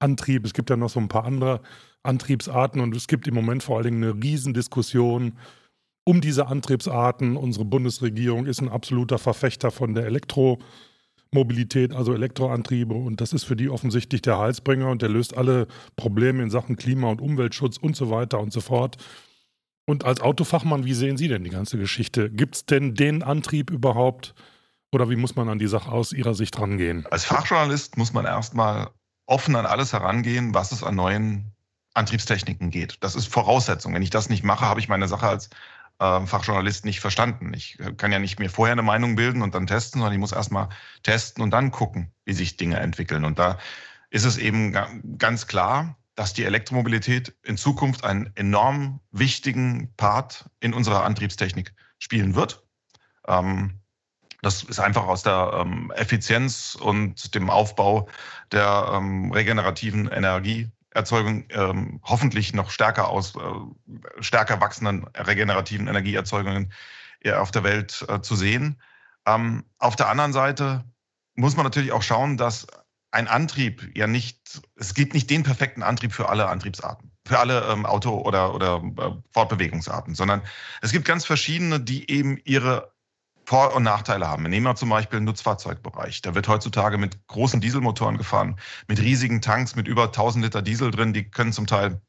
Elektroantrieb. 0.00 0.44
Es 0.44 0.52
gibt 0.52 0.70
ja 0.70 0.76
noch 0.76 0.90
so 0.90 1.00
ein 1.00 1.08
paar 1.08 1.24
andere 1.24 1.60
Antriebsarten 2.02 2.80
und 2.80 2.94
es 2.94 3.06
gibt 3.06 3.26
im 3.26 3.34
Moment 3.34 3.62
vor 3.62 3.76
allen 3.76 3.84
Dingen 3.84 4.04
eine 4.04 4.22
Riesendiskussion 4.22 5.38
um 6.04 6.20
diese 6.20 6.46
Antriebsarten. 6.46 7.36
Unsere 7.36 7.64
Bundesregierung 7.64 8.46
ist 8.46 8.60
ein 8.60 8.68
absoluter 8.68 9.18
Verfechter 9.18 9.70
von 9.70 9.94
der 9.94 10.06
Elektromobilität, 10.06 11.92
also 11.92 12.14
Elektroantriebe 12.14 12.94
und 12.94 13.20
das 13.20 13.32
ist 13.32 13.44
für 13.44 13.56
die 13.56 13.68
offensichtlich 13.68 14.22
der 14.22 14.38
Heilsbringer 14.38 14.88
und 14.90 15.02
der 15.02 15.08
löst 15.08 15.36
alle 15.36 15.66
Probleme 15.96 16.42
in 16.42 16.50
Sachen 16.50 16.76
Klima- 16.76 17.10
und 17.10 17.20
Umweltschutz 17.20 17.76
und 17.78 17.96
so 17.96 18.10
weiter 18.10 18.38
und 18.38 18.52
so 18.52 18.60
fort. 18.60 18.96
Und 19.88 20.04
als 20.04 20.20
Autofachmann, 20.20 20.84
wie 20.84 20.94
sehen 20.94 21.16
Sie 21.16 21.28
denn 21.28 21.44
die 21.44 21.50
ganze 21.50 21.78
Geschichte? 21.78 22.28
Gibt 22.28 22.56
es 22.56 22.66
denn 22.66 22.94
den 22.94 23.22
Antrieb 23.22 23.70
überhaupt 23.70 24.34
oder 24.92 25.10
wie 25.10 25.16
muss 25.16 25.36
man 25.36 25.48
an 25.48 25.60
die 25.60 25.68
Sache 25.68 25.90
aus 25.90 26.12
Ihrer 26.12 26.34
Sicht 26.34 26.58
rangehen? 26.58 27.06
Als 27.10 27.24
Fachjournalist 27.24 27.96
muss 27.96 28.12
man 28.12 28.24
erstmal 28.24 28.88
offen 29.26 29.56
an 29.56 29.66
alles 29.66 29.92
herangehen, 29.92 30.54
was 30.54 30.72
es 30.72 30.82
an 30.82 30.94
neuen 30.94 31.52
Antriebstechniken 31.94 32.70
geht. 32.70 32.98
Das 33.00 33.14
ist 33.14 33.26
Voraussetzung. 33.26 33.94
Wenn 33.94 34.02
ich 34.02 34.10
das 34.10 34.28
nicht 34.28 34.44
mache, 34.44 34.66
habe 34.66 34.80
ich 34.80 34.88
meine 34.88 35.08
Sache 35.08 35.28
als 35.28 35.50
äh, 35.98 36.26
Fachjournalist 36.26 36.84
nicht 36.84 37.00
verstanden. 37.00 37.52
Ich 37.54 37.78
kann 37.96 38.12
ja 38.12 38.18
nicht 38.18 38.38
mir 38.38 38.50
vorher 38.50 38.72
eine 38.72 38.82
Meinung 38.82 39.16
bilden 39.16 39.42
und 39.42 39.54
dann 39.54 39.66
testen, 39.66 40.00
sondern 40.00 40.12
ich 40.12 40.20
muss 40.20 40.32
erstmal 40.32 40.68
testen 41.02 41.42
und 41.42 41.50
dann 41.50 41.70
gucken, 41.70 42.12
wie 42.24 42.34
sich 42.34 42.56
Dinge 42.56 42.78
entwickeln. 42.78 43.24
Und 43.24 43.38
da 43.38 43.58
ist 44.10 44.24
es 44.24 44.38
eben 44.38 44.76
ganz 45.18 45.46
klar, 45.46 45.96
dass 46.14 46.32
die 46.32 46.44
Elektromobilität 46.44 47.34
in 47.42 47.56
Zukunft 47.56 48.04
einen 48.04 48.30
enorm 48.36 49.00
wichtigen 49.10 49.92
Part 49.96 50.48
in 50.60 50.72
unserer 50.72 51.04
Antriebstechnik 51.04 51.74
spielen 51.98 52.34
wird. 52.34 52.62
Ähm, 53.26 53.80
das 54.42 54.62
ist 54.62 54.78
einfach 54.78 55.06
aus 55.06 55.22
der 55.22 55.50
ähm, 55.60 55.92
Effizienz 55.96 56.76
und 56.80 57.34
dem 57.34 57.50
Aufbau 57.50 58.08
der 58.52 58.90
ähm, 58.92 59.32
regenerativen 59.32 60.08
Energie 60.08 60.70
Erzeugung 60.96 61.44
ähm, 61.50 62.00
hoffentlich 62.02 62.54
noch 62.54 62.70
stärker 62.70 63.08
aus, 63.08 63.36
äh, 63.36 64.22
stärker 64.22 64.60
wachsenden 64.60 65.06
regenerativen 65.14 65.86
Energieerzeugungen 65.86 66.72
äh, 67.20 67.32
auf 67.32 67.50
der 67.50 67.62
Welt 67.62 68.04
äh, 68.08 68.20
zu 68.22 68.34
sehen. 68.34 68.80
Ähm, 69.26 69.64
auf 69.78 69.94
der 69.94 70.08
anderen 70.08 70.32
Seite 70.32 70.84
muss 71.34 71.54
man 71.54 71.64
natürlich 71.64 71.92
auch 71.92 72.02
schauen, 72.02 72.36
dass 72.36 72.66
ein 73.10 73.28
Antrieb 73.28 73.90
ja 73.96 74.06
nicht, 74.06 74.62
es 74.74 74.94
gibt 74.94 75.14
nicht 75.14 75.30
den 75.30 75.42
perfekten 75.42 75.82
Antrieb 75.82 76.12
für 76.12 76.28
alle 76.28 76.48
Antriebsarten, 76.48 77.12
für 77.26 77.38
alle 77.38 77.66
ähm, 77.68 77.86
Auto- 77.86 78.22
oder, 78.22 78.54
oder 78.54 78.82
äh, 78.98 79.10
Fortbewegungsarten, 79.32 80.14
sondern 80.14 80.42
es 80.80 80.92
gibt 80.92 81.04
ganz 81.04 81.24
verschiedene, 81.24 81.78
die 81.78 82.10
eben 82.10 82.38
ihre 82.44 82.95
vor- 83.46 83.74
und 83.74 83.84
Nachteile 83.84 84.26
haben. 84.26 84.42
Wir 84.42 84.50
nehmen 84.50 84.64
mal 84.64 84.74
zum 84.74 84.88
Beispiel 84.88 85.20
den 85.20 85.24
Nutzfahrzeugbereich. 85.24 86.20
Da 86.20 86.34
wird 86.34 86.48
heutzutage 86.48 86.98
mit 86.98 87.26
großen 87.28 87.60
Dieselmotoren 87.60 88.18
gefahren, 88.18 88.58
mit 88.88 89.00
riesigen 89.00 89.40
Tanks, 89.40 89.76
mit 89.76 89.86
über 89.86 90.04
1000 90.06 90.44
Liter 90.44 90.62
Diesel 90.62 90.90
drin. 90.90 91.12
Die 91.12 91.30
können 91.30 91.52
zum 91.52 91.68
Teil 91.68 92.00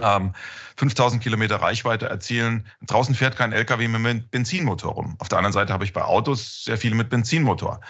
ähm, 0.00 0.32
5000 0.76 1.22
Kilometer 1.22 1.56
Reichweite 1.56 2.08
erzielen. 2.08 2.66
Draußen 2.86 3.14
fährt 3.14 3.36
kein 3.36 3.52
LKW 3.52 3.88
mehr 3.88 4.00
mit 4.00 4.30
Benzinmotor 4.30 4.92
rum. 4.92 5.16
Auf 5.18 5.28
der 5.28 5.38
anderen 5.38 5.52
Seite 5.52 5.72
habe 5.74 5.84
ich 5.84 5.92
bei 5.92 6.02
Autos 6.02 6.64
sehr 6.64 6.78
viele 6.78 6.94
mit 6.94 7.10
Benzinmotor. 7.10 7.80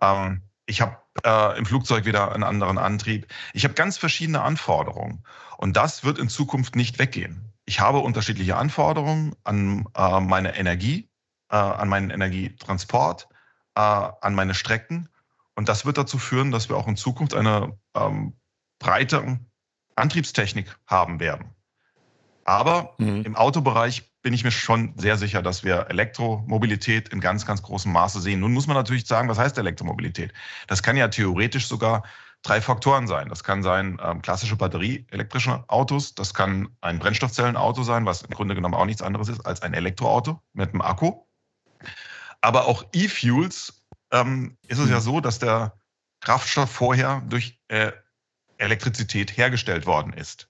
Ähm, 0.00 0.42
ich 0.64 0.80
habe 0.80 0.96
äh, 1.24 1.58
im 1.58 1.66
Flugzeug 1.66 2.06
wieder 2.06 2.32
einen 2.32 2.44
anderen 2.44 2.78
Antrieb. 2.78 3.26
Ich 3.52 3.64
habe 3.64 3.74
ganz 3.74 3.98
verschiedene 3.98 4.40
Anforderungen. 4.40 5.22
Und 5.58 5.76
das 5.76 6.02
wird 6.02 6.18
in 6.18 6.30
Zukunft 6.30 6.76
nicht 6.76 6.98
weggehen. 6.98 7.52
Ich 7.66 7.80
habe 7.80 7.98
unterschiedliche 7.98 8.56
Anforderungen 8.56 9.34
an 9.44 9.84
äh, 9.94 10.20
meine 10.20 10.56
Energie, 10.56 11.07
äh, 11.50 11.56
an 11.56 11.88
meinen 11.88 12.10
Energietransport, 12.10 13.28
äh, 13.74 13.80
an 13.80 14.34
meine 14.34 14.54
Strecken. 14.54 15.08
Und 15.54 15.68
das 15.68 15.86
wird 15.86 15.98
dazu 15.98 16.18
führen, 16.18 16.50
dass 16.50 16.68
wir 16.68 16.76
auch 16.76 16.88
in 16.88 16.96
Zukunft 16.96 17.34
eine 17.34 17.76
ähm, 17.94 18.34
breite 18.78 19.40
Antriebstechnik 19.96 20.76
haben 20.86 21.20
werden. 21.20 21.50
Aber 22.44 22.94
mhm. 22.98 23.24
im 23.24 23.36
Autobereich 23.36 24.10
bin 24.22 24.32
ich 24.32 24.44
mir 24.44 24.50
schon 24.50 24.94
sehr 24.96 25.16
sicher, 25.16 25.42
dass 25.42 25.64
wir 25.64 25.88
Elektromobilität 25.90 27.08
in 27.10 27.20
ganz, 27.20 27.44
ganz 27.44 27.62
großem 27.62 27.92
Maße 27.92 28.20
sehen. 28.20 28.40
Nun 28.40 28.52
muss 28.52 28.66
man 28.66 28.76
natürlich 28.76 29.06
sagen, 29.06 29.28
was 29.28 29.38
heißt 29.38 29.58
Elektromobilität? 29.58 30.32
Das 30.66 30.82
kann 30.82 30.96
ja 30.96 31.08
theoretisch 31.08 31.66
sogar 31.66 32.04
drei 32.42 32.60
Faktoren 32.60 33.06
sein. 33.06 33.28
Das 33.28 33.44
kann 33.44 33.62
sein 33.62 34.00
ähm, 34.02 34.22
klassische 34.22 34.56
batterieelektrische 34.56 35.64
Autos, 35.68 36.14
das 36.14 36.34
kann 36.34 36.68
ein 36.80 36.98
Brennstoffzellenauto 36.98 37.82
sein, 37.82 38.06
was 38.06 38.22
im 38.22 38.30
Grunde 38.30 38.54
genommen 38.54 38.74
auch 38.74 38.86
nichts 38.86 39.02
anderes 39.02 39.28
ist 39.28 39.44
als 39.44 39.62
ein 39.62 39.74
Elektroauto 39.74 40.40
mit 40.52 40.70
einem 40.70 40.82
Akku. 40.82 41.24
Aber 42.40 42.66
auch 42.66 42.84
E-Fuels 42.92 43.84
ähm, 44.12 44.56
ist 44.66 44.78
es 44.78 44.90
ja 44.90 44.96
mhm. 44.96 45.02
so, 45.02 45.20
dass 45.20 45.38
der 45.38 45.78
Kraftstoff 46.20 46.70
vorher 46.70 47.22
durch 47.28 47.60
äh, 47.68 47.92
Elektrizität 48.58 49.36
hergestellt 49.36 49.86
worden 49.86 50.12
ist. 50.12 50.48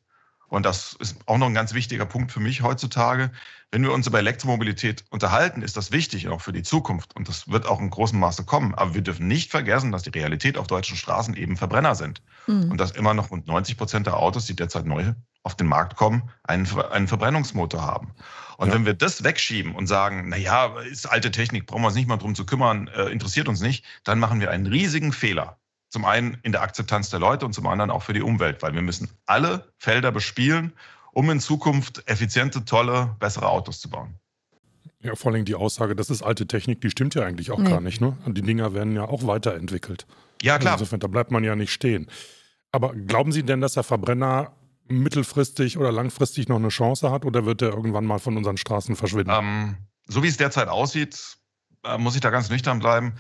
Und 0.49 0.65
das 0.65 0.95
ist 0.95 1.17
auch 1.27 1.39
noch 1.39 1.47
ein 1.47 1.55
ganz 1.55 1.75
wichtiger 1.75 2.07
Punkt 2.07 2.33
für 2.33 2.41
mich 2.41 2.63
heutzutage. 2.63 3.31
Wenn 3.71 3.83
wir 3.83 3.93
uns 3.93 4.07
über 4.07 4.19
Elektromobilität 4.19 5.05
unterhalten, 5.11 5.61
ist 5.61 5.77
das 5.77 5.93
wichtig 5.93 6.29
auch 6.29 6.41
für 6.41 6.53
die 6.53 6.63
Zukunft. 6.63 7.15
Und 7.17 7.29
das 7.29 7.49
wird 7.49 7.67
auch 7.67 7.81
in 7.81 7.91
großem 7.91 8.19
Maße 8.19 8.45
kommen. 8.45 8.75
Aber 8.75 8.95
wir 8.95 9.03
dürfen 9.03 9.29
nicht 9.29 9.51
vergessen, 9.51 9.93
dass 9.93 10.05
die 10.05 10.11
Realität 10.11 10.57
auf 10.57 10.67
deutschen 10.67 10.97
Straßen 10.97 11.37
eben 11.37 11.59
Verbrenner 11.59 11.95
sind. 11.95 12.23
Mhm. 12.47 12.71
Und 12.71 12.81
dass 12.81 12.93
immer 12.93 13.13
noch 13.13 13.31
rund 13.31 13.47
90 13.47 13.77
Prozent 13.77 14.07
der 14.07 14.17
Autos, 14.17 14.47
die 14.47 14.57
derzeit 14.57 14.87
neu 14.87 15.13
auf 15.43 15.55
den 15.55 15.67
Markt 15.67 15.97
kommen, 15.97 16.31
einen, 16.45 16.67
einen 16.91 17.09
Verbrennungsmotor 17.09 17.83
haben. 17.83 18.15
Und 18.57 18.69
ja. 18.69 18.75
wenn 18.75 18.87
wir 18.87 18.95
das 18.95 19.23
wegschieben 19.23 19.75
und 19.75 19.87
sagen, 19.87 20.31
naja, 20.31 20.79
ist 20.91 21.07
alte 21.07 21.31
Technik, 21.31 21.67
brauchen 21.67 21.83
wir 21.83 21.89
uns 21.89 21.97
nicht 21.97 22.09
mal 22.09 22.17
drum 22.17 22.35
zu 22.35 22.47
kümmern, 22.47 22.89
äh, 22.89 23.05
interessiert 23.05 23.49
uns 23.49 23.61
nicht, 23.61 23.85
dann 24.05 24.19
machen 24.19 24.41
wir 24.41 24.51
einen 24.51 24.67
riesigen 24.67 25.13
Fehler. 25.13 25.59
Zum 25.89 26.05
einen 26.05 26.39
in 26.43 26.53
der 26.53 26.63
Akzeptanz 26.63 27.11
der 27.11 27.19
Leute 27.19 27.47
und 27.47 27.53
zum 27.53 27.67
anderen 27.67 27.91
auch 27.91 28.03
für 28.03 28.13
die 28.13 28.23
Umwelt, 28.23 28.63
weil 28.63 28.75
wir 28.75 28.83
müssen 28.83 29.11
alle 29.27 29.73
Felder 29.79 30.13
bespielen, 30.13 30.73
um 31.13 31.31
in 31.31 31.41
Zukunft 31.41 32.03
effiziente, 32.07 32.65
tolle, 32.65 33.17
bessere 33.19 33.49
Autos 33.49 33.81
zu 33.81 33.89
bauen. 33.89 34.15
Ja, 35.01 35.15
vor 35.15 35.33
allem 35.33 35.45
die 35.45 35.55
Aussage, 35.55 35.95
das 35.95 36.11
ist 36.11 36.23
alte 36.23 36.47
Technik, 36.47 36.81
die 36.81 36.91
stimmt 36.91 37.15
ja 37.15 37.23
eigentlich 37.23 37.51
auch 37.51 37.59
nee. 37.59 37.71
gar 37.71 37.81
nicht. 37.81 38.01
Ne? 38.01 38.17
Und 38.25 38.37
die 38.37 38.43
Dinger 38.43 38.75
werden 38.75 38.95
ja 38.95 39.05
auch 39.05 39.27
weiterentwickelt. 39.27 40.07
Ja, 40.43 40.59
klar. 40.59 40.75
insofern, 40.75 41.01
da 41.01 41.07
bleibt 41.07 41.31
man 41.31 41.45
ja 41.45 41.57
nicht 41.57 41.73
stehen. 41.73 42.09
Aber 42.73 42.95
glauben 42.95 43.33
Sie 43.33 43.45
denn, 43.45 43.61
dass 43.61 43.75
der 43.75 43.83
Verbrenner 43.83 44.53
mittelfristig 44.89 45.79
oder 45.79 45.93
langfristig 45.93 46.49
noch 46.49 46.57
eine 46.57 46.69
Chance 46.69 47.11
hat 47.11 47.25
oder 47.25 47.47
wird 47.47 47.63
er 47.63 47.71
irgendwann 47.71 48.05
mal 48.05 48.19
von 48.19 48.37
unseren 48.37 48.57
Straßen 48.57 48.97
verschwinden? 48.97 49.31
Ähm, 49.31 49.77
so 50.07 50.23
wie 50.23 50.29
es 50.29 50.37
derzeit 50.37 50.69
aussieht, 50.69 51.37
äh, 51.85 51.99
muss 51.99 52.15
ich 52.15 52.21
da 52.21 52.31
ganz 52.31 52.51
nüchtern 52.51 52.79
bleiben, 52.79 53.15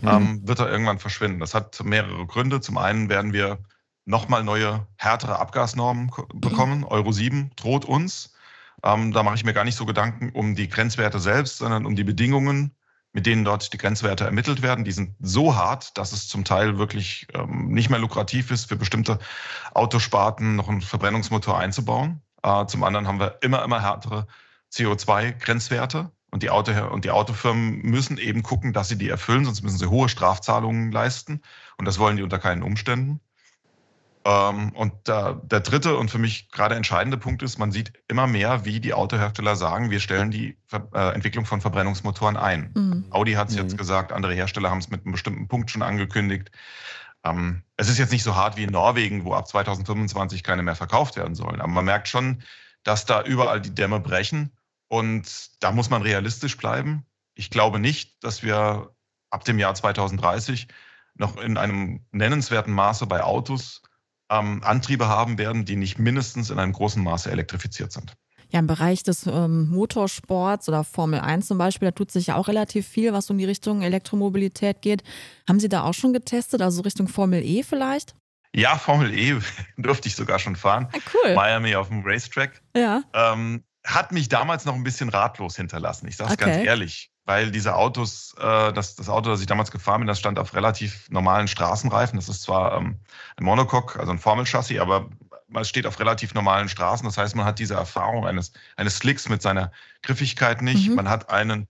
mhm. 0.00 0.08
ähm, 0.08 0.48
wird 0.48 0.60
er 0.60 0.70
irgendwann 0.70 0.98
verschwinden. 0.98 1.40
Das 1.40 1.54
hat 1.54 1.82
mehrere 1.84 2.26
Gründe. 2.26 2.60
Zum 2.60 2.78
einen 2.78 3.08
werden 3.08 3.32
wir 3.32 3.58
nochmal 4.04 4.44
neue, 4.44 4.86
härtere 4.96 5.38
Abgasnormen 5.38 6.10
bekommen. 6.34 6.84
Euro 6.84 7.12
7 7.12 7.50
droht 7.56 7.84
uns. 7.84 8.34
Ähm, 8.82 9.12
da 9.12 9.22
mache 9.22 9.36
ich 9.36 9.44
mir 9.44 9.54
gar 9.54 9.64
nicht 9.64 9.76
so 9.76 9.86
Gedanken 9.86 10.30
um 10.30 10.54
die 10.54 10.68
Grenzwerte 10.68 11.18
selbst, 11.18 11.58
sondern 11.58 11.86
um 11.86 11.96
die 11.96 12.04
Bedingungen, 12.04 12.74
mit 13.12 13.26
denen 13.26 13.44
dort 13.44 13.72
die 13.72 13.78
Grenzwerte 13.78 14.24
ermittelt 14.24 14.60
werden, 14.60 14.84
die 14.84 14.92
sind 14.92 15.14
so 15.20 15.54
hart, 15.54 15.96
dass 15.96 16.12
es 16.12 16.28
zum 16.28 16.44
Teil 16.44 16.78
wirklich 16.78 17.28
ähm, 17.32 17.68
nicht 17.68 17.88
mehr 17.88 18.00
lukrativ 18.00 18.50
ist, 18.50 18.66
für 18.66 18.76
bestimmte 18.76 19.18
Autosparten 19.72 20.56
noch 20.56 20.68
einen 20.68 20.82
Verbrennungsmotor 20.82 21.58
einzubauen. 21.58 22.20
Äh, 22.42 22.66
zum 22.66 22.82
anderen 22.82 23.06
haben 23.06 23.20
wir 23.20 23.38
immer, 23.40 23.62
immer 23.64 23.80
härtere 23.80 24.26
CO2-Grenzwerte. 24.72 26.10
Und 26.34 26.42
die, 26.42 26.50
Auto 26.50 26.72
und 26.90 27.04
die 27.04 27.12
Autofirmen 27.12 27.80
müssen 27.82 28.18
eben 28.18 28.42
gucken, 28.42 28.72
dass 28.72 28.88
sie 28.88 28.98
die 28.98 29.08
erfüllen, 29.08 29.44
sonst 29.44 29.62
müssen 29.62 29.78
sie 29.78 29.88
hohe 29.88 30.08
Strafzahlungen 30.08 30.90
leisten. 30.90 31.42
Und 31.76 31.84
das 31.84 32.00
wollen 32.00 32.16
die 32.16 32.24
unter 32.24 32.40
keinen 32.40 32.64
Umständen. 32.64 33.20
Ähm, 34.24 34.72
und 34.72 35.06
der, 35.06 35.34
der 35.44 35.60
dritte 35.60 35.96
und 35.96 36.10
für 36.10 36.18
mich 36.18 36.50
gerade 36.50 36.74
entscheidende 36.74 37.18
Punkt 37.18 37.44
ist, 37.44 37.58
man 37.58 37.70
sieht 37.70 37.92
immer 38.08 38.26
mehr, 38.26 38.64
wie 38.64 38.80
die 38.80 38.94
Autohersteller 38.94 39.54
sagen, 39.54 39.92
wir 39.92 40.00
stellen 40.00 40.32
die 40.32 40.58
äh, 40.72 41.14
Entwicklung 41.14 41.46
von 41.46 41.60
Verbrennungsmotoren 41.60 42.36
ein. 42.36 42.72
Mhm. 42.74 43.04
Audi 43.10 43.34
hat 43.34 43.50
es 43.50 43.54
mhm. 43.54 43.62
jetzt 43.62 43.78
gesagt, 43.78 44.10
andere 44.10 44.34
Hersteller 44.34 44.70
haben 44.70 44.78
es 44.78 44.90
mit 44.90 45.04
einem 45.04 45.12
bestimmten 45.12 45.46
Punkt 45.46 45.70
schon 45.70 45.82
angekündigt. 45.82 46.50
Ähm, 47.22 47.62
es 47.76 47.88
ist 47.88 47.98
jetzt 47.98 48.10
nicht 48.10 48.24
so 48.24 48.34
hart 48.34 48.56
wie 48.56 48.64
in 48.64 48.72
Norwegen, 48.72 49.24
wo 49.24 49.34
ab 49.34 49.46
2025 49.46 50.42
keine 50.42 50.64
mehr 50.64 50.74
verkauft 50.74 51.14
werden 51.14 51.36
sollen. 51.36 51.60
Aber 51.60 51.70
man 51.70 51.84
merkt 51.84 52.08
schon, 52.08 52.42
dass 52.82 53.06
da 53.06 53.22
überall 53.22 53.60
die 53.60 53.72
Dämme 53.72 54.00
brechen. 54.00 54.50
Und 54.88 55.50
da 55.60 55.72
muss 55.72 55.90
man 55.90 56.02
realistisch 56.02 56.56
bleiben. 56.56 57.06
Ich 57.34 57.50
glaube 57.50 57.78
nicht, 57.78 58.22
dass 58.22 58.42
wir 58.42 58.94
ab 59.30 59.44
dem 59.44 59.58
Jahr 59.58 59.74
2030 59.74 60.68
noch 61.16 61.36
in 61.36 61.56
einem 61.56 62.06
nennenswerten 62.12 62.72
Maße 62.72 63.06
bei 63.06 63.22
Autos 63.22 63.82
ähm, 64.30 64.62
Antriebe 64.62 65.08
haben 65.08 65.38
werden, 65.38 65.64
die 65.64 65.76
nicht 65.76 65.98
mindestens 65.98 66.50
in 66.50 66.58
einem 66.58 66.72
großen 66.72 67.02
Maße 67.02 67.30
elektrifiziert 67.30 67.92
sind. 67.92 68.14
Ja, 68.50 68.60
im 68.60 68.66
Bereich 68.66 69.02
des 69.02 69.26
ähm, 69.26 69.68
Motorsports 69.68 70.68
oder 70.68 70.84
Formel 70.84 71.20
1 71.20 71.48
zum 71.48 71.58
Beispiel, 71.58 71.88
da 71.88 71.92
tut 71.92 72.12
sich 72.12 72.28
ja 72.28 72.36
auch 72.36 72.46
relativ 72.46 72.86
viel, 72.86 73.12
was 73.12 73.30
in 73.30 73.38
die 73.38 73.44
Richtung 73.44 73.82
Elektromobilität 73.82 74.80
geht. 74.80 75.02
Haben 75.48 75.58
Sie 75.58 75.68
da 75.68 75.82
auch 75.82 75.94
schon 75.94 76.12
getestet, 76.12 76.62
also 76.62 76.82
Richtung 76.82 77.08
Formel 77.08 77.42
E 77.42 77.62
vielleicht? 77.62 78.14
Ja, 78.54 78.76
Formel 78.76 79.12
E 79.12 79.36
durfte 79.76 80.08
ich 80.08 80.14
sogar 80.14 80.38
schon 80.38 80.54
fahren. 80.54 80.88
Ah, 80.92 80.98
cool. 81.12 81.34
Miami 81.34 81.74
auf 81.74 81.88
dem 81.88 82.02
Racetrack. 82.04 82.62
Ja. 82.76 83.02
Ähm, 83.12 83.64
hat 83.84 84.12
mich 84.12 84.28
damals 84.28 84.64
noch 84.64 84.74
ein 84.74 84.82
bisschen 84.82 85.10
ratlos 85.10 85.56
hinterlassen. 85.56 86.08
Ich 86.08 86.16
sage 86.16 86.32
es 86.32 86.38
okay. 86.38 86.50
ganz 86.50 86.66
ehrlich, 86.66 87.12
weil 87.26 87.50
diese 87.50 87.76
Autos, 87.76 88.34
äh, 88.38 88.72
das, 88.72 88.96
das 88.96 89.08
Auto, 89.08 89.30
das 89.30 89.40
ich 89.40 89.46
damals 89.46 89.70
gefahren 89.70 90.00
bin, 90.00 90.08
das 90.08 90.18
stand 90.18 90.38
auf 90.38 90.54
relativ 90.54 91.10
normalen 91.10 91.48
Straßenreifen. 91.48 92.18
Das 92.18 92.28
ist 92.28 92.42
zwar 92.42 92.78
ähm, 92.78 92.98
ein 93.36 93.44
Monocoque, 93.44 94.00
also 94.00 94.10
ein 94.10 94.18
Formelchassis, 94.18 94.80
aber 94.80 95.10
man 95.48 95.64
steht 95.66 95.86
auf 95.86 96.00
relativ 96.00 96.32
normalen 96.34 96.68
Straßen. 96.68 97.06
Das 97.06 97.18
heißt, 97.18 97.36
man 97.36 97.44
hat 97.44 97.58
diese 97.58 97.74
Erfahrung 97.74 98.26
eines, 98.26 98.52
eines 98.76 98.96
Slicks 98.96 99.28
mit 99.28 99.42
seiner 99.42 99.70
Griffigkeit 100.02 100.62
nicht. 100.62 100.88
Mhm. 100.88 100.96
Man 100.96 101.08
hat 101.10 101.28
einen 101.28 101.68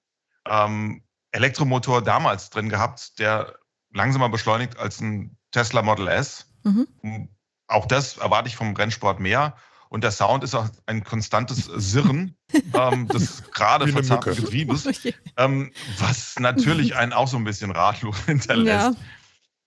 ähm, 0.48 1.02
Elektromotor 1.32 2.00
damals 2.00 2.50
drin 2.50 2.68
gehabt, 2.68 3.18
der 3.18 3.54
langsamer 3.92 4.28
beschleunigt 4.28 4.78
als 4.78 5.00
ein 5.00 5.36
Tesla 5.50 5.82
Model 5.82 6.06
S. 6.08 6.46
Mhm. 6.62 7.28
Auch 7.66 7.86
das 7.86 8.18
erwarte 8.18 8.48
ich 8.48 8.56
vom 8.56 8.74
Rennsport 8.74 9.18
mehr. 9.18 9.56
Und 9.94 10.02
der 10.02 10.10
Sound 10.10 10.42
ist 10.42 10.56
auch 10.56 10.68
ein 10.86 11.04
konstantes 11.04 11.66
Sirren 11.66 12.34
ähm, 12.74 13.06
des 13.06 13.44
gerade 13.52 13.86
verzerrten 13.86 14.34
Getriebes, 14.34 14.88
ähm, 15.36 15.70
was 16.00 16.34
natürlich 16.40 16.96
einen 16.96 17.12
auch 17.12 17.28
so 17.28 17.36
ein 17.36 17.44
bisschen 17.44 17.70
ratlos 17.70 18.16
hinterlässt. 18.26 18.96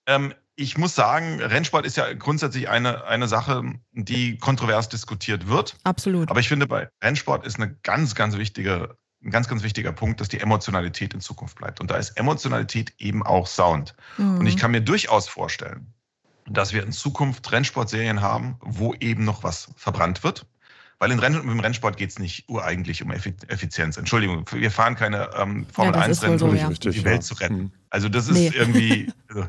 Ja. 0.06 0.14
Ähm, 0.16 0.34
ich 0.54 0.76
muss 0.76 0.94
sagen, 0.94 1.40
Rennsport 1.40 1.86
ist 1.86 1.96
ja 1.96 2.12
grundsätzlich 2.12 2.68
eine, 2.68 3.04
eine 3.04 3.26
Sache, 3.26 3.72
die 3.92 4.36
kontrovers 4.36 4.90
diskutiert 4.90 5.48
wird. 5.48 5.76
Absolut. 5.84 6.30
Aber 6.30 6.40
ich 6.40 6.48
finde, 6.48 6.66
bei 6.66 6.90
Rennsport 7.02 7.46
ist 7.46 7.56
eine 7.56 7.74
ganz, 7.82 8.14
ganz 8.14 8.36
wichtige, 8.36 8.98
ein 9.24 9.30
ganz, 9.30 9.48
ganz 9.48 9.62
wichtiger 9.62 9.92
Punkt, 9.92 10.20
dass 10.20 10.28
die 10.28 10.40
Emotionalität 10.40 11.14
in 11.14 11.22
Zukunft 11.22 11.56
bleibt. 11.56 11.80
Und 11.80 11.90
da 11.90 11.96
ist 11.96 12.18
Emotionalität 12.18 12.92
eben 12.98 13.22
auch 13.22 13.46
Sound. 13.46 13.94
Mhm. 14.18 14.40
Und 14.40 14.46
ich 14.46 14.58
kann 14.58 14.72
mir 14.72 14.82
durchaus 14.82 15.26
vorstellen, 15.26 15.94
dass 16.50 16.72
wir 16.72 16.82
in 16.82 16.92
Zukunft 16.92 17.50
Rennsportserien 17.50 18.20
haben, 18.20 18.56
wo 18.60 18.94
eben 18.94 19.24
noch 19.24 19.42
was 19.42 19.70
verbrannt 19.76 20.24
wird. 20.24 20.46
Weil 21.00 21.12
in 21.12 21.20
Renn, 21.20 21.34
im 21.34 21.60
Rennsport 21.60 21.96
geht 21.96 22.10
es 22.10 22.18
nicht 22.18 22.48
ureigentlich 22.48 23.02
um 23.02 23.12
Effizienz. 23.12 23.96
Entschuldigung, 23.96 24.44
wir 24.52 24.70
fahren 24.70 24.96
keine 24.96 25.30
ähm, 25.36 25.66
Formel-1-Rennen, 25.72 26.42
um 26.42 26.56
ja. 26.56 26.68
die 26.70 27.04
Welt 27.04 27.22
zu 27.22 27.34
retten. 27.34 27.56
Mhm. 27.56 27.72
Also 27.90 28.08
das 28.08 28.28
ist 28.28 28.34
nee. 28.34 28.50
irgendwie... 28.52 29.12
Also, 29.28 29.46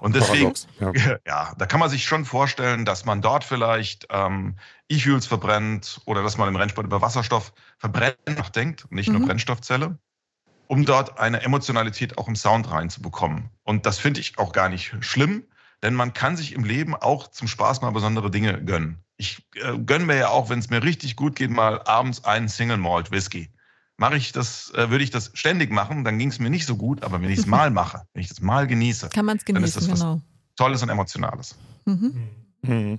und 0.00 0.14
deswegen, 0.14 0.54
ja. 0.80 0.92
ja. 1.26 1.52
da 1.58 1.66
kann 1.66 1.80
man 1.80 1.90
sich 1.90 2.04
schon 2.04 2.24
vorstellen, 2.24 2.84
dass 2.84 3.04
man 3.04 3.20
dort 3.20 3.44
vielleicht 3.44 4.06
ähm, 4.10 4.54
E-Fuels 4.88 5.26
verbrennt 5.26 6.00
oder 6.06 6.22
dass 6.22 6.38
man 6.38 6.48
im 6.48 6.56
Rennsport 6.56 6.86
über 6.86 7.02
Wasserstoffverbrennen 7.02 8.16
nachdenkt, 8.36 8.90
nicht 8.90 9.08
mhm. 9.10 9.18
nur 9.18 9.26
Brennstoffzelle, 9.26 9.98
um 10.68 10.86
dort 10.86 11.18
eine 11.18 11.42
Emotionalität 11.42 12.16
auch 12.16 12.28
im 12.28 12.36
Sound 12.36 12.70
reinzubekommen. 12.70 13.50
Und 13.62 13.84
das 13.84 13.98
finde 13.98 14.20
ich 14.20 14.38
auch 14.38 14.52
gar 14.52 14.68
nicht 14.68 14.94
schlimm, 15.00 15.44
denn 15.84 15.94
man 15.94 16.12
kann 16.12 16.36
sich 16.36 16.52
im 16.52 16.64
Leben 16.64 16.96
auch 16.96 17.28
zum 17.28 17.46
Spaß 17.46 17.82
mal 17.82 17.90
besondere 17.92 18.30
Dinge 18.30 18.64
gönnen. 18.64 18.98
Ich 19.16 19.46
äh, 19.54 19.78
gönne 19.78 20.06
mir 20.06 20.16
ja 20.16 20.28
auch, 20.30 20.50
wenn 20.50 20.58
es 20.58 20.70
mir 20.70 20.82
richtig 20.82 21.14
gut 21.14 21.36
geht, 21.36 21.50
mal 21.50 21.80
abends 21.84 22.24
einen 22.24 22.48
Single 22.48 22.78
Malt 22.78 23.12
Whisky 23.12 23.50
mache 23.96 24.16
ich 24.16 24.32
das, 24.32 24.72
äh, 24.74 24.90
würde 24.90 25.04
ich 25.04 25.10
das 25.10 25.30
ständig 25.34 25.70
machen, 25.70 26.04
dann 26.04 26.18
ging 26.18 26.28
es 26.28 26.38
mir 26.38 26.50
nicht 26.50 26.66
so 26.66 26.76
gut, 26.76 27.02
aber 27.02 27.20
wenn 27.22 27.30
ich 27.30 27.40
es 27.40 27.46
mal 27.46 27.70
mache, 27.70 28.02
wenn 28.12 28.22
ich 28.22 28.28
das 28.28 28.40
mal 28.40 28.66
genieße, 28.66 29.10
kann 29.10 29.26
man 29.26 29.36
es 29.36 29.44
genießen, 29.44 29.62
dann 29.62 29.68
ist 29.68 29.76
das 29.76 29.90
was 29.90 30.00
genau. 30.00 30.20
Tolles 30.56 30.82
und 30.82 30.88
Emotionales. 30.88 31.56
Mhm. 31.84 32.28
Mhm. 32.62 32.98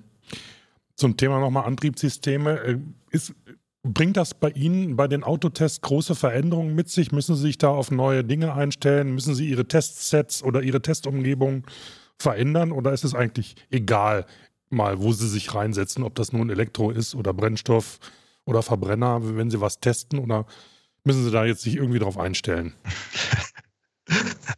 Zum 0.95 1.17
Thema 1.17 1.39
nochmal 1.39 1.65
Antriebssysteme. 1.65 2.59
Äh, 2.59 2.79
ist, 3.09 3.33
bringt 3.83 4.17
das 4.17 4.33
bei 4.33 4.49
Ihnen 4.49 4.95
bei 4.95 5.07
den 5.07 5.23
Autotests 5.23 5.81
große 5.81 6.15
Veränderungen 6.15 6.75
mit 6.75 6.89
sich? 6.89 7.12
Müssen 7.12 7.36
Sie 7.36 7.43
sich 7.43 7.57
da 7.57 7.69
auf 7.69 7.91
neue 7.91 8.23
Dinge 8.23 8.53
einstellen? 8.53 9.13
Müssen 9.13 9.36
Sie 9.36 9.49
Ihre 9.49 9.67
Testsets 9.67 10.43
oder 10.43 10.62
Ihre 10.62 10.81
Testumgebung 10.81 11.65
verändern? 12.19 12.71
Oder 12.71 12.93
ist 12.93 13.04
es 13.04 13.13
eigentlich 13.13 13.56
egal, 13.71 14.25
mal, 14.69 14.99
wo 14.99 15.13
Sie 15.13 15.28
sich 15.28 15.54
reinsetzen, 15.54 16.04
ob 16.04 16.15
das 16.15 16.34
nun 16.34 16.49
Elektro 16.49 16.91
ist 16.91 17.15
oder 17.15 17.34
Brennstoff 17.34 17.99
oder 18.45 18.62
Verbrenner, 18.62 19.19
wenn 19.38 19.49
Sie 19.49 19.62
was 19.62 19.80
testen? 19.80 20.19
Oder 20.19 20.45
müssen 21.04 21.23
Sie 21.23 21.32
da 21.32 21.45
jetzt 21.45 21.62
sich 21.62 21.75
irgendwie 21.75 21.99
drauf 21.99 22.17
einstellen? 22.17 22.73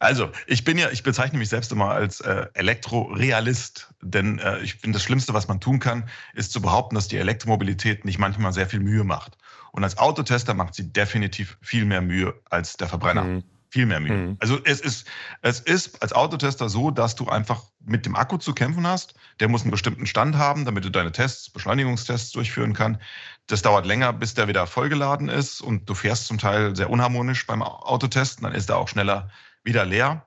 Also, 0.00 0.30
ich 0.46 0.62
bin 0.64 0.76
ja, 0.78 0.90
ich 0.90 1.02
bezeichne 1.02 1.38
mich 1.38 1.48
selbst 1.48 1.72
immer 1.72 1.90
als 1.90 2.20
äh, 2.20 2.46
Elektrorealist, 2.54 3.92
denn 4.02 4.38
äh, 4.38 4.58
ich 4.60 4.74
finde, 4.74 4.96
das 4.96 5.02
Schlimmste, 5.02 5.32
was 5.32 5.48
man 5.48 5.60
tun 5.60 5.78
kann, 5.80 6.08
ist 6.34 6.52
zu 6.52 6.60
behaupten, 6.60 6.94
dass 6.94 7.08
die 7.08 7.16
Elektromobilität 7.16 8.04
nicht 8.04 8.18
manchmal 8.18 8.52
sehr 8.52 8.66
viel 8.66 8.80
Mühe 8.80 9.04
macht. 9.04 9.38
Und 9.72 9.84
als 9.84 9.98
Autotester 9.98 10.54
macht 10.54 10.74
sie 10.74 10.92
definitiv 10.92 11.56
viel 11.62 11.84
mehr 11.84 12.02
Mühe 12.02 12.34
als 12.50 12.76
der 12.76 12.88
Verbrenner. 12.88 13.24
Mhm. 13.24 13.44
Viel 13.70 13.84
mehr 13.84 14.00
Mühe. 14.00 14.12
Mhm. 14.12 14.36
Also 14.40 14.58
es 14.64 14.80
ist, 14.80 15.06
es 15.42 15.60
ist 15.60 16.02
als 16.02 16.12
Autotester 16.14 16.68
so, 16.70 16.90
dass 16.90 17.16
du 17.16 17.28
einfach 17.28 17.64
mit 17.84 18.06
dem 18.06 18.16
Akku 18.16 18.38
zu 18.38 18.54
kämpfen 18.54 18.86
hast. 18.86 19.14
Der 19.40 19.48
muss 19.48 19.62
einen 19.62 19.70
bestimmten 19.70 20.06
Stand 20.06 20.36
haben, 20.36 20.64
damit 20.64 20.84
du 20.84 20.90
deine 20.90 21.12
Tests, 21.12 21.50
Beschleunigungstests 21.50 22.32
durchführen 22.32 22.72
kannst. 22.72 23.00
Das 23.46 23.62
dauert 23.62 23.84
länger, 23.84 24.12
bis 24.12 24.34
der 24.34 24.48
wieder 24.48 24.66
vollgeladen 24.66 25.28
ist 25.28 25.60
und 25.60 25.88
du 25.88 25.94
fährst 25.94 26.26
zum 26.26 26.38
Teil 26.38 26.76
sehr 26.76 26.88
unharmonisch 26.88 27.46
beim 27.46 27.62
Autotesten. 27.62 28.44
Dann 28.44 28.54
ist 28.54 28.70
er 28.70 28.78
auch 28.78 28.88
schneller 28.88 29.30
wieder 29.64 29.84
leer. 29.84 30.26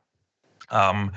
Ähm, 0.69 1.11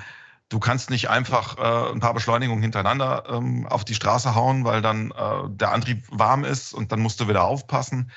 du 0.49 0.59
kannst 0.59 0.89
nicht 0.89 1.09
einfach 1.09 1.57
äh, 1.57 1.91
ein 1.91 1.99
paar 1.99 2.15
Beschleunigungen 2.15 2.63
hintereinander 2.63 3.23
ähm, 3.29 3.67
auf 3.67 3.85
die 3.85 3.95
Straße 3.95 4.33
hauen, 4.33 4.65
weil 4.65 4.81
dann 4.81 5.11
äh, 5.11 5.49
der 5.49 5.71
Antrieb 5.71 6.03
warm 6.09 6.43
ist 6.43 6.73
und 6.73 6.91
dann 6.91 7.01
musst 7.01 7.19
du 7.19 7.27
wieder 7.27 7.43
aufpassen. 7.43 8.11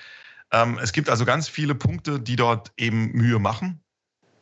Ähm, 0.50 0.78
es 0.82 0.92
gibt 0.92 1.10
also 1.10 1.26
ganz 1.26 1.48
viele 1.48 1.74
Punkte, 1.74 2.20
die 2.20 2.36
dort 2.36 2.72
eben 2.78 3.12
Mühe 3.12 3.38
machen, 3.38 3.82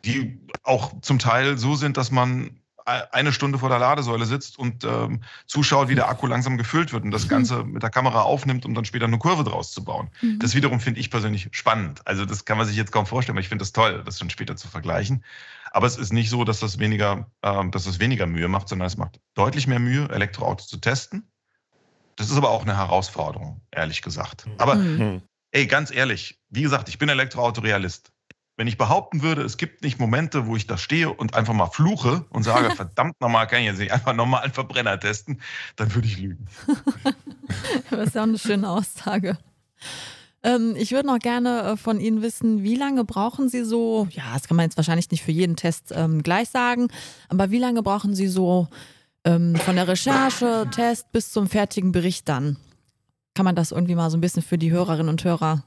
die 0.06 0.40
auch 0.62 1.00
zum 1.00 1.18
Teil 1.18 1.58
so 1.58 1.74
sind, 1.74 1.96
dass 1.96 2.10
man 2.10 2.60
eine 2.86 3.32
Stunde 3.32 3.58
vor 3.58 3.68
der 3.68 3.80
Ladesäule 3.80 4.26
sitzt 4.26 4.58
und 4.58 4.84
ähm, 4.84 5.22
zuschaut, 5.46 5.88
wie 5.88 5.96
der 5.96 6.08
Akku 6.08 6.28
langsam 6.28 6.56
gefüllt 6.56 6.92
wird 6.92 7.02
und 7.02 7.10
das 7.10 7.28
Ganze 7.28 7.64
mit 7.64 7.82
der 7.82 7.90
Kamera 7.90 8.22
aufnimmt, 8.22 8.64
um 8.64 8.74
dann 8.74 8.84
später 8.84 9.06
eine 9.06 9.18
Kurve 9.18 9.42
draus 9.42 9.72
zu 9.72 9.82
bauen. 9.82 10.08
Mhm. 10.22 10.38
Das 10.38 10.54
wiederum 10.54 10.78
finde 10.78 11.00
ich 11.00 11.10
persönlich 11.10 11.48
spannend. 11.50 12.06
Also 12.06 12.24
das 12.24 12.44
kann 12.44 12.56
man 12.58 12.66
sich 12.66 12.76
jetzt 12.76 12.92
kaum 12.92 13.04
vorstellen, 13.04 13.34
aber 13.34 13.40
ich 13.40 13.48
finde 13.48 13.62
das 13.62 13.72
toll, 13.72 14.02
das 14.04 14.18
dann 14.18 14.30
später 14.30 14.54
zu 14.54 14.68
vergleichen. 14.68 15.24
Aber 15.72 15.88
es 15.88 15.96
ist 15.96 16.12
nicht 16.12 16.30
so, 16.30 16.44
dass 16.44 16.60
das 16.60 16.78
weniger, 16.78 17.28
ähm, 17.42 17.72
dass 17.72 17.84
das 17.84 17.98
weniger 17.98 18.26
Mühe 18.26 18.46
macht, 18.46 18.68
sondern 18.68 18.86
es 18.86 18.96
macht 18.96 19.18
deutlich 19.34 19.66
mehr 19.66 19.80
Mühe, 19.80 20.08
Elektroautos 20.08 20.68
zu 20.68 20.76
testen. 20.76 21.28
Das 22.14 22.30
ist 22.30 22.36
aber 22.36 22.50
auch 22.50 22.62
eine 22.62 22.76
Herausforderung, 22.76 23.62
ehrlich 23.72 24.00
gesagt. 24.00 24.46
Aber 24.58 24.76
mhm. 24.76 25.22
ey, 25.50 25.66
ganz 25.66 25.90
ehrlich, 25.90 26.38
wie 26.50 26.62
gesagt, 26.62 26.88
ich 26.88 26.98
bin 26.98 27.08
Elektroautorealist. 27.08 28.12
Wenn 28.56 28.66
ich 28.66 28.78
behaupten 28.78 29.22
würde, 29.22 29.42
es 29.42 29.58
gibt 29.58 29.82
nicht 29.82 29.98
Momente, 29.98 30.46
wo 30.46 30.56
ich 30.56 30.66
da 30.66 30.78
stehe 30.78 31.12
und 31.12 31.34
einfach 31.34 31.52
mal 31.52 31.66
fluche 31.66 32.24
und 32.30 32.42
sage, 32.42 32.70
verdammt 32.76 33.20
nochmal, 33.20 33.46
kann 33.46 33.60
ich 33.60 33.66
jetzt 33.66 33.78
nicht 33.78 33.92
einfach 33.92 34.14
nochmal 34.14 34.42
einen 34.42 34.52
Verbrenner 34.54 34.98
testen, 34.98 35.40
dann 35.76 35.94
würde 35.94 36.08
ich 36.08 36.18
lügen. 36.18 36.46
das 37.90 38.08
ist 38.08 38.14
ja 38.14 38.22
auch 38.22 38.26
eine 38.26 38.38
schöne 38.38 38.68
Aussage. 38.68 39.36
Ähm, 40.42 40.74
ich 40.76 40.92
würde 40.92 41.08
noch 41.08 41.18
gerne 41.18 41.62
äh, 41.62 41.76
von 41.76 42.00
Ihnen 42.00 42.22
wissen, 42.22 42.62
wie 42.62 42.76
lange 42.76 43.04
brauchen 43.04 43.48
Sie 43.48 43.64
so, 43.64 44.08
ja, 44.10 44.22
das 44.32 44.48
kann 44.48 44.56
man 44.56 44.64
jetzt 44.64 44.76
wahrscheinlich 44.76 45.10
nicht 45.10 45.22
für 45.22 45.32
jeden 45.32 45.56
Test 45.56 45.92
ähm, 45.94 46.22
gleich 46.22 46.48
sagen, 46.48 46.88
aber 47.28 47.50
wie 47.50 47.58
lange 47.58 47.82
brauchen 47.82 48.14
Sie 48.14 48.28
so 48.28 48.68
ähm, 49.24 49.56
von 49.56 49.76
der 49.76 49.88
Recherche, 49.88 50.66
Test 50.70 51.12
bis 51.12 51.30
zum 51.30 51.48
fertigen 51.48 51.92
Bericht 51.92 52.28
dann? 52.28 52.56
Kann 53.34 53.44
man 53.44 53.56
das 53.56 53.72
irgendwie 53.72 53.96
mal 53.96 54.08
so 54.08 54.16
ein 54.16 54.22
bisschen 54.22 54.42
für 54.42 54.56
die 54.56 54.70
Hörerinnen 54.70 55.10
und 55.10 55.24
Hörer 55.24 55.64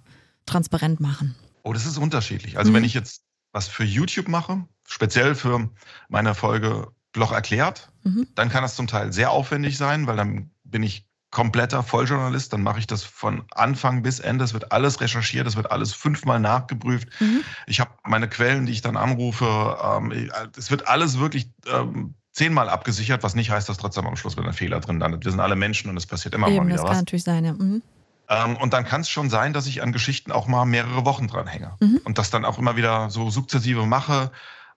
transparent 0.48 1.00
machen? 1.00 1.36
Oh, 1.64 1.74
das 1.74 1.86
ist 1.86 1.98
unterschiedlich. 1.98 2.58
Also 2.58 2.72
mhm. 2.72 2.78
wenn 2.78 2.84
ich 2.84 2.94
jetzt 2.94 3.24
was 3.52 3.68
für 3.68 3.84
YouTube 3.84 4.28
mache, 4.28 4.66
speziell 4.88 5.36
für 5.36 5.70
meine 6.08 6.36
Folge 6.36 6.88
Bloch 7.12 7.32
erklärt, 7.32 7.92
mhm. 8.04 8.28
dann 8.36 8.50
kann 8.50 8.62
das 8.62 8.76
zum 8.76 8.88
Teil 8.88 9.12
sehr 9.12 9.32
aufwendig 9.32 9.78
sein, 9.78 10.08
weil 10.08 10.16
dann 10.16 10.52
bin 10.64 10.84
ich 10.84 11.08
kompletter 11.32 11.84
Volljournalist, 11.84 12.54
dann 12.54 12.64
mache 12.64 12.80
ich 12.80 12.88
das 12.88 13.04
von 13.04 13.44
Anfang 13.52 14.02
bis 14.02 14.20
Ende. 14.20 14.44
Es 14.44 14.54
wird 14.54 14.72
alles 14.72 15.00
recherchiert, 15.00 15.48
es 15.48 15.56
wird 15.56 15.72
alles 15.72 15.94
fünfmal 15.94 16.40
nachgeprüft. 16.40 17.08
Mhm. 17.20 17.42
Ich 17.68 17.80
habe 17.80 17.92
meine 18.04 18.28
Quellen, 18.28 18.66
die 18.66 18.72
ich 18.72 18.82
dann 18.82 18.98
anrufe. 18.98 19.78
Ähm, 19.84 20.32
es 20.58 20.72
wird 20.72 20.88
alles 20.88 21.20
wirklich 21.20 21.52
ähm, 21.72 22.16
zehnmal 22.32 22.70
abgesichert, 22.70 23.22
was 23.22 23.36
nicht 23.36 23.52
heißt, 23.52 23.70
dass 23.70 23.78
trotzdem 23.78 24.08
am 24.08 24.16
Schluss 24.16 24.38
wieder 24.38 24.48
ein 24.48 24.54
Fehler 24.54 24.80
drin 24.80 25.00
landet. 25.00 25.24
Wir 25.24 25.32
sind 25.32 25.40
alle 25.40 25.56
Menschen 25.56 25.90
und 25.90 25.98
es 25.98 26.08
passiert 26.08 26.34
immer 26.34 26.48
Eben, 26.48 26.58
mal 26.58 26.66
wieder 26.68 26.76
das 26.78 26.84
was. 26.84 26.90
Das 26.90 26.98
kann 26.98 27.02
natürlich 27.06 27.24
sein, 27.24 27.46
ja. 27.46 27.54
Mhm. 27.54 27.82
Ähm, 28.30 28.56
und 28.58 28.74
dann 28.74 28.86
kann 28.86 29.02
es 29.02 29.10
schon 29.10 29.30
sein, 29.30 29.54
dass 29.54 29.66
ich 29.66 29.82
an 29.82 29.92
Geschichten 29.92 30.32
auch 30.32 30.48
mal 30.48 30.66
mehrere 30.66 31.04
Wochen 31.04 31.28
dran 31.28 31.48
hänge 31.48 31.76
mhm. 31.80 32.00
und 32.04 32.18
das 32.18 32.30
dann 32.30 32.46
auch 32.46 32.60
immer 32.60 32.76
wieder 32.76 33.10
so 33.10 33.30
sukzessive 33.32 33.86
mache. 33.86 34.32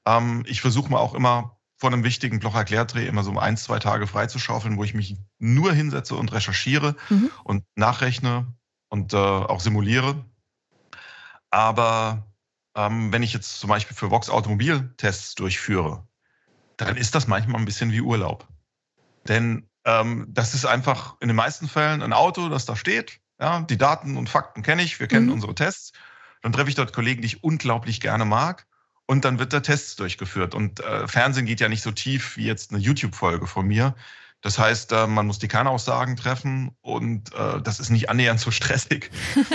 Ähm, 0.07 0.43
ich 0.47 0.63
versuche 0.63 0.91
mal 0.91 0.99
auch 0.99 1.15
immer 1.15 1.59
vor 1.77 1.93
einem 1.93 2.05
wichtigen 2.05 2.39
Bloch-Erklärdreh 2.39 3.07
immer 3.07 3.25
so 3.25 3.31
um 3.31 3.39
ein, 3.39 3.57
zwei 3.57 3.79
Tage 3.79 4.07
freizuschaufeln, 4.07 4.79
wo 4.79 4.85
ich 4.85 4.95
mich 4.95 5.17
nur 5.39 5.73
hinsetze 5.73 6.17
und 6.17 6.33
recherchiere 6.33 6.97
mhm. 7.11 7.31
und 7.45 7.65
nachrechne 7.75 8.47
und 8.89 9.13
äh, 9.13 9.17
auch 9.17 9.61
simuliere. 9.61 10.25
Aber 11.51 12.33
ähm, 12.75 13.13
wenn 13.13 13.23
ich 13.23 13.33
jetzt 13.33 13.61
zum 13.61 13.69
Beispiel 13.69 13.97
für 13.97 14.11
Vox 14.11 14.31
Automobiltests 14.31 15.35
durchführe, 15.35 16.07
dann 16.77 16.97
ist 16.97 17.15
das 17.15 17.27
manchmal 17.27 17.61
ein 17.61 17.67
bisschen 17.67 17.93
wie 17.93 18.01
Urlaub. 18.01 18.49
Denn 19.29 19.69
ähm, 19.85 20.27
das 20.29 20.55
ist 20.55 20.65
einfach 20.65 21.17
in 21.21 21.29
den 21.29 21.37
meisten 21.37 21.69
Fällen 21.69 22.03
ein 22.03 22.13
Auto, 22.13 22.49
das 22.49 22.65
da 22.65 22.77
steht. 22.77 23.21
Ja, 23.43 23.61
die 23.61 23.77
Daten 23.77 24.17
und 24.17 24.29
Fakten 24.29 24.63
kenne 24.63 24.85
ich, 24.85 25.01
wir 25.01 25.09
kennen 25.09 25.27
mhm. 25.27 25.33
unsere 25.33 25.57
Tests. 25.57 25.93
Dann 26.43 26.53
treffe 26.53 26.69
ich 26.69 26.77
dort 26.77 26.93
Kollegen, 26.93 27.23
die 27.23 27.27
ich 27.27 27.43
unglaublich 27.43 28.01
gerne 28.01 28.25
mag. 28.25 28.67
Und 29.07 29.25
dann 29.25 29.41
wird 29.41 29.53
der 29.53 29.63
Test 29.63 29.99
durchgeführt. 29.99 30.55
Und 30.55 30.79
äh, 30.79 31.09
Fernsehen 31.09 31.45
geht 31.45 31.59
ja 31.59 31.69
nicht 31.69 31.83
so 31.83 31.91
tief 31.91 32.37
wie 32.37 32.47
jetzt 32.47 32.71
eine 32.71 32.79
YouTube-Folge 32.79 33.49
von 33.49 33.67
mir. 33.67 33.97
Das 34.43 34.61
heißt, 34.61 34.93
äh, 34.93 35.09
man 35.09 35.27
muss 35.27 35.41
die 35.41 35.49
Kernaussagen 35.49 36.17
treffen 36.17 36.71
und 36.83 37.35
äh, 37.35 37.61
das 37.61 37.81
ist 37.81 37.91
nicht 37.91 38.11
annähernd 38.11 38.39
so 38.39 38.51
stressig 38.53 39.11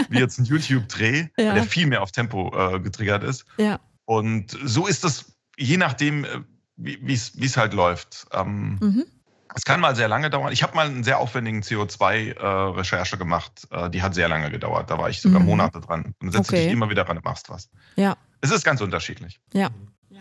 wie 0.09 0.19
jetzt 0.19 0.37
ein 0.37 0.43
YouTube-Dreh, 0.43 1.27
ja. 1.37 1.53
der 1.53 1.63
viel 1.63 1.87
mehr 1.87 2.01
auf 2.01 2.11
Tempo 2.11 2.53
äh, 2.57 2.81
getriggert 2.81 3.23
ist. 3.23 3.45
Ja. 3.57 3.79
Und 4.03 4.57
so 4.65 4.85
ist 4.85 5.05
das, 5.05 5.37
je 5.57 5.77
nachdem, 5.77 6.25
äh, 6.25 6.41
wie 6.75 7.13
es 7.13 7.55
halt 7.55 7.73
läuft. 7.73 8.27
Ähm, 8.33 8.79
mhm. 8.81 9.05
Es 9.55 9.65
kann 9.65 9.79
mal 9.79 9.95
sehr 9.95 10.07
lange 10.07 10.29
dauern. 10.29 10.51
Ich 10.51 10.63
habe 10.63 10.75
mal 10.75 10.87
einen 10.87 11.03
sehr 11.03 11.19
aufwendigen 11.19 11.61
CO2-Recherche 11.61 13.15
äh, 13.15 13.19
gemacht. 13.19 13.67
Äh, 13.71 13.89
die 13.89 14.01
hat 14.01 14.13
sehr 14.13 14.29
lange 14.29 14.51
gedauert. 14.51 14.89
Da 14.89 14.97
war 14.97 15.09
ich 15.09 15.21
sogar 15.21 15.39
mhm. 15.39 15.47
Monate 15.47 15.81
dran. 15.81 16.05
Und 16.05 16.15
dann 16.21 16.31
setzt 16.31 16.49
okay. 16.49 16.65
dich 16.65 16.73
immer 16.73 16.89
wieder 16.89 17.07
ran 17.07 17.17
und 17.17 17.25
machst 17.25 17.49
was. 17.49 17.69
Ja. 17.95 18.17
Es 18.41 18.51
ist 18.51 18.63
ganz 18.63 18.81
unterschiedlich. 18.81 19.39
Ja. 19.53 19.69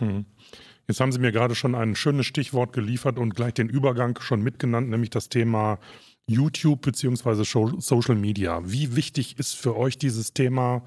Mhm. 0.01 0.27
Jetzt 0.89 1.01
haben 1.01 1.13
Sie 1.13 1.19
mir 1.19 1.33
gerade 1.33 1.55
schon 1.55 1.75
ein 1.75 1.97
schönes 1.97 2.27
Stichwort 2.27 2.73
geliefert 2.73 3.19
und 3.19 3.35
gleich 3.35 3.55
den 3.55 3.69
Übergang 3.69 4.19
schon 4.21 4.43
mitgenannt, 4.43 4.89
nämlich 4.89 5.11
das 5.11 5.29
Thema 5.29 5.79
YouTube 6.27 6.83
bzw. 6.83 7.45
Social 7.79 8.15
Media. 8.15 8.61
Wie 8.65 8.97
wichtig 8.97 9.39
ist 9.39 9.57
für 9.57 9.77
euch 9.77 9.99
dieses 9.99 10.33
Thema 10.33 10.83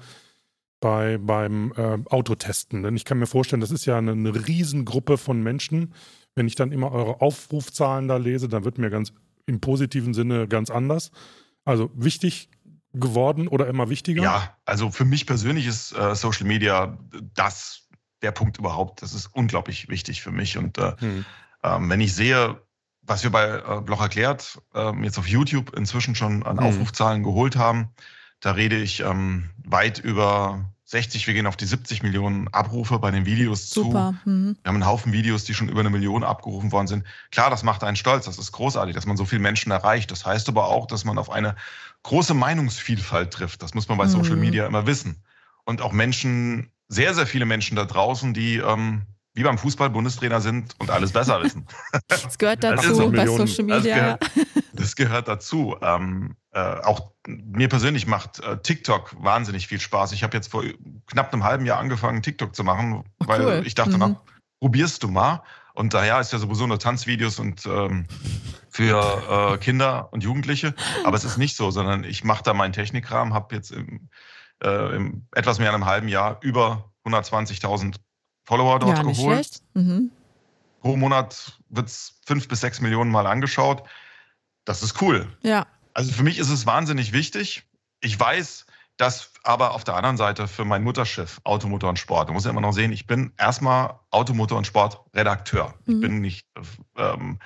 bei, 0.80 1.18
beim 1.18 1.72
äh, 1.76 1.98
Autotesten? 2.08 2.82
Denn 2.82 2.96
ich 2.96 3.04
kann 3.04 3.18
mir 3.18 3.26
vorstellen, 3.26 3.60
das 3.60 3.70
ist 3.70 3.84
ja 3.84 3.98
eine, 3.98 4.12
eine 4.12 4.46
Riesengruppe 4.46 5.18
von 5.18 5.42
Menschen, 5.42 5.94
wenn 6.40 6.48
ich 6.48 6.54
dann 6.54 6.72
immer 6.72 6.90
eure 6.90 7.20
Aufrufzahlen 7.20 8.08
da 8.08 8.16
lese, 8.16 8.48
dann 8.48 8.64
wird 8.64 8.78
mir 8.78 8.88
ganz 8.88 9.12
im 9.44 9.60
positiven 9.60 10.14
Sinne 10.14 10.48
ganz 10.48 10.70
anders. 10.70 11.10
Also 11.66 11.90
wichtig 11.94 12.48
geworden 12.94 13.46
oder 13.46 13.66
immer 13.66 13.90
wichtiger? 13.90 14.22
Ja, 14.22 14.56
also 14.64 14.90
für 14.90 15.04
mich 15.04 15.26
persönlich 15.26 15.66
ist 15.66 15.92
äh, 15.92 16.14
Social 16.14 16.46
Media 16.46 16.96
das 17.34 17.88
der 18.22 18.32
Punkt 18.32 18.56
überhaupt. 18.56 19.02
Das 19.02 19.12
ist 19.12 19.26
unglaublich 19.26 19.90
wichtig 19.90 20.22
für 20.22 20.30
mich. 20.30 20.56
Und 20.56 20.78
äh, 20.78 20.96
hm. 20.98 21.26
ähm, 21.62 21.90
wenn 21.90 22.00
ich 22.00 22.14
sehe, 22.14 22.58
was 23.02 23.22
wir 23.22 23.30
bei 23.30 23.58
äh, 23.58 23.82
Bloch 23.82 24.00
erklärt 24.00 24.62
ähm, 24.74 25.04
jetzt 25.04 25.18
auf 25.18 25.28
YouTube 25.28 25.76
inzwischen 25.76 26.14
schon 26.14 26.42
an 26.44 26.56
hm. 26.56 26.64
Aufrufzahlen 26.64 27.22
geholt 27.22 27.56
haben, 27.56 27.90
da 28.40 28.52
rede 28.52 28.76
ich 28.76 29.00
ähm, 29.00 29.50
weit 29.62 29.98
über 29.98 30.64
60, 30.90 31.24
wir 31.28 31.34
gehen 31.34 31.46
auf 31.46 31.56
die 31.56 31.66
70 31.66 32.02
Millionen 32.02 32.48
Abrufe 32.48 32.98
bei 32.98 33.12
den 33.12 33.24
Videos 33.24 33.70
Super. 33.70 34.16
zu. 34.24 34.28
Mhm. 34.28 34.56
Wir 34.60 34.68
haben 34.68 34.74
einen 34.74 34.86
Haufen 34.86 35.12
Videos, 35.12 35.44
die 35.44 35.54
schon 35.54 35.68
über 35.68 35.78
eine 35.80 35.90
Million 35.90 36.24
abgerufen 36.24 36.72
worden 36.72 36.88
sind. 36.88 37.04
Klar, 37.30 37.48
das 37.48 37.62
macht 37.62 37.84
einen 37.84 37.94
stolz, 37.94 38.24
das 38.24 38.38
ist 38.38 38.50
großartig, 38.50 38.96
dass 38.96 39.06
man 39.06 39.16
so 39.16 39.24
viele 39.24 39.40
Menschen 39.40 39.70
erreicht. 39.70 40.10
Das 40.10 40.26
heißt 40.26 40.48
aber 40.48 40.66
auch, 40.66 40.88
dass 40.88 41.04
man 41.04 41.16
auf 41.16 41.30
eine 41.30 41.54
große 42.02 42.34
Meinungsvielfalt 42.34 43.32
trifft. 43.32 43.62
Das 43.62 43.72
muss 43.72 43.88
man 43.88 43.98
bei 43.98 44.06
mhm. 44.06 44.10
Social 44.10 44.34
Media 44.34 44.66
immer 44.66 44.84
wissen. 44.86 45.22
Und 45.64 45.80
auch 45.80 45.92
Menschen, 45.92 46.72
sehr, 46.88 47.14
sehr 47.14 47.28
viele 47.28 47.46
Menschen 47.46 47.76
da 47.76 47.84
draußen, 47.84 48.34
die 48.34 48.56
ähm, 48.56 49.02
wie 49.34 49.44
beim 49.44 49.58
Fußball 49.58 49.90
Bundestrainer 49.90 50.40
sind 50.40 50.74
und 50.78 50.90
alles 50.90 51.12
besser 51.12 51.40
wissen. 51.40 51.66
Das 52.08 52.36
gehört 52.36 52.64
dazu 52.64 53.10
das 53.10 53.12
bei 53.12 53.26
Social 53.26 53.64
Media. 53.64 54.18
Das 54.18 54.34
gehört, 54.34 54.49
das 54.80 54.96
gehört 54.96 55.28
dazu. 55.28 55.76
Ähm, 55.82 56.36
äh, 56.52 56.58
auch 56.60 57.12
mir 57.26 57.68
persönlich 57.68 58.06
macht 58.06 58.40
äh, 58.40 58.58
TikTok 58.58 59.14
wahnsinnig 59.22 59.66
viel 59.66 59.80
Spaß. 59.80 60.12
Ich 60.12 60.22
habe 60.22 60.36
jetzt 60.36 60.50
vor 60.50 60.64
knapp 61.06 61.32
einem 61.32 61.44
halben 61.44 61.66
Jahr 61.66 61.78
angefangen, 61.78 62.22
TikTok 62.22 62.54
zu 62.54 62.64
machen, 62.64 63.04
oh, 63.20 63.26
weil 63.26 63.44
cool. 63.44 63.62
ich 63.64 63.74
dachte, 63.74 63.92
mhm. 63.92 63.98
na, 63.98 64.20
probierst 64.60 65.02
du 65.02 65.08
mal. 65.08 65.42
Und 65.74 65.94
daher 65.94 66.20
ist 66.20 66.32
ja 66.32 66.38
sowieso 66.38 66.66
nur 66.66 66.78
Tanzvideos 66.78 67.38
und 67.38 67.64
ähm, 67.66 68.06
für 68.68 69.54
äh, 69.54 69.58
Kinder 69.58 70.12
und 70.12 70.22
Jugendliche. 70.22 70.74
Aber 71.04 71.16
es 71.16 71.24
ist 71.24 71.38
nicht 71.38 71.56
so, 71.56 71.70
sondern 71.70 72.04
ich 72.04 72.24
mache 72.24 72.42
da 72.42 72.54
meinen 72.54 72.72
Technikrahmen, 72.72 73.32
habe 73.32 73.54
jetzt 73.54 73.70
im, 73.70 74.08
äh, 74.62 74.96
im 74.96 75.26
etwas 75.32 75.58
mehr 75.58 75.68
als 75.68 75.76
einem 75.76 75.86
halben 75.86 76.08
Jahr 76.08 76.38
über 76.42 76.90
120.000 77.04 77.96
Follower 78.44 78.78
dort 78.78 78.98
ja, 78.98 79.02
geholt. 79.04 79.48
Mhm. 79.74 80.10
Pro 80.80 80.96
Monat 80.96 81.58
wird 81.68 81.88
es 81.88 82.20
fünf 82.26 82.48
bis 82.48 82.60
sechs 82.60 82.80
Millionen 82.80 83.10
Mal 83.10 83.26
angeschaut. 83.26 83.84
Das 84.70 84.84
ist 84.84 85.02
cool. 85.02 85.26
Ja. 85.42 85.66
Also 85.94 86.12
für 86.12 86.22
mich 86.22 86.38
ist 86.38 86.48
es 86.48 86.64
wahnsinnig 86.64 87.12
wichtig. 87.12 87.64
Ich 88.00 88.18
weiß, 88.20 88.66
dass 88.98 89.32
aber 89.42 89.74
auf 89.74 89.82
der 89.82 89.96
anderen 89.96 90.16
Seite 90.16 90.46
für 90.46 90.64
mein 90.64 90.84
Mutterschiff 90.84 91.40
Automotor 91.42 91.90
und 91.90 91.98
Sport, 91.98 92.28
da 92.28 92.32
muss 92.32 92.44
ich 92.44 92.50
immer 92.50 92.60
noch 92.60 92.72
sehen, 92.72 92.92
ich 92.92 93.08
bin 93.08 93.32
erstmal 93.36 93.98
Automotor 94.12 94.58
und 94.58 94.68
Sport 94.68 95.00
Redakteur. 95.12 95.74
Mhm. 95.86 95.92
Ich 95.92 96.00
bin 96.00 96.20
nicht 96.20 96.46
ähm, 96.96 97.40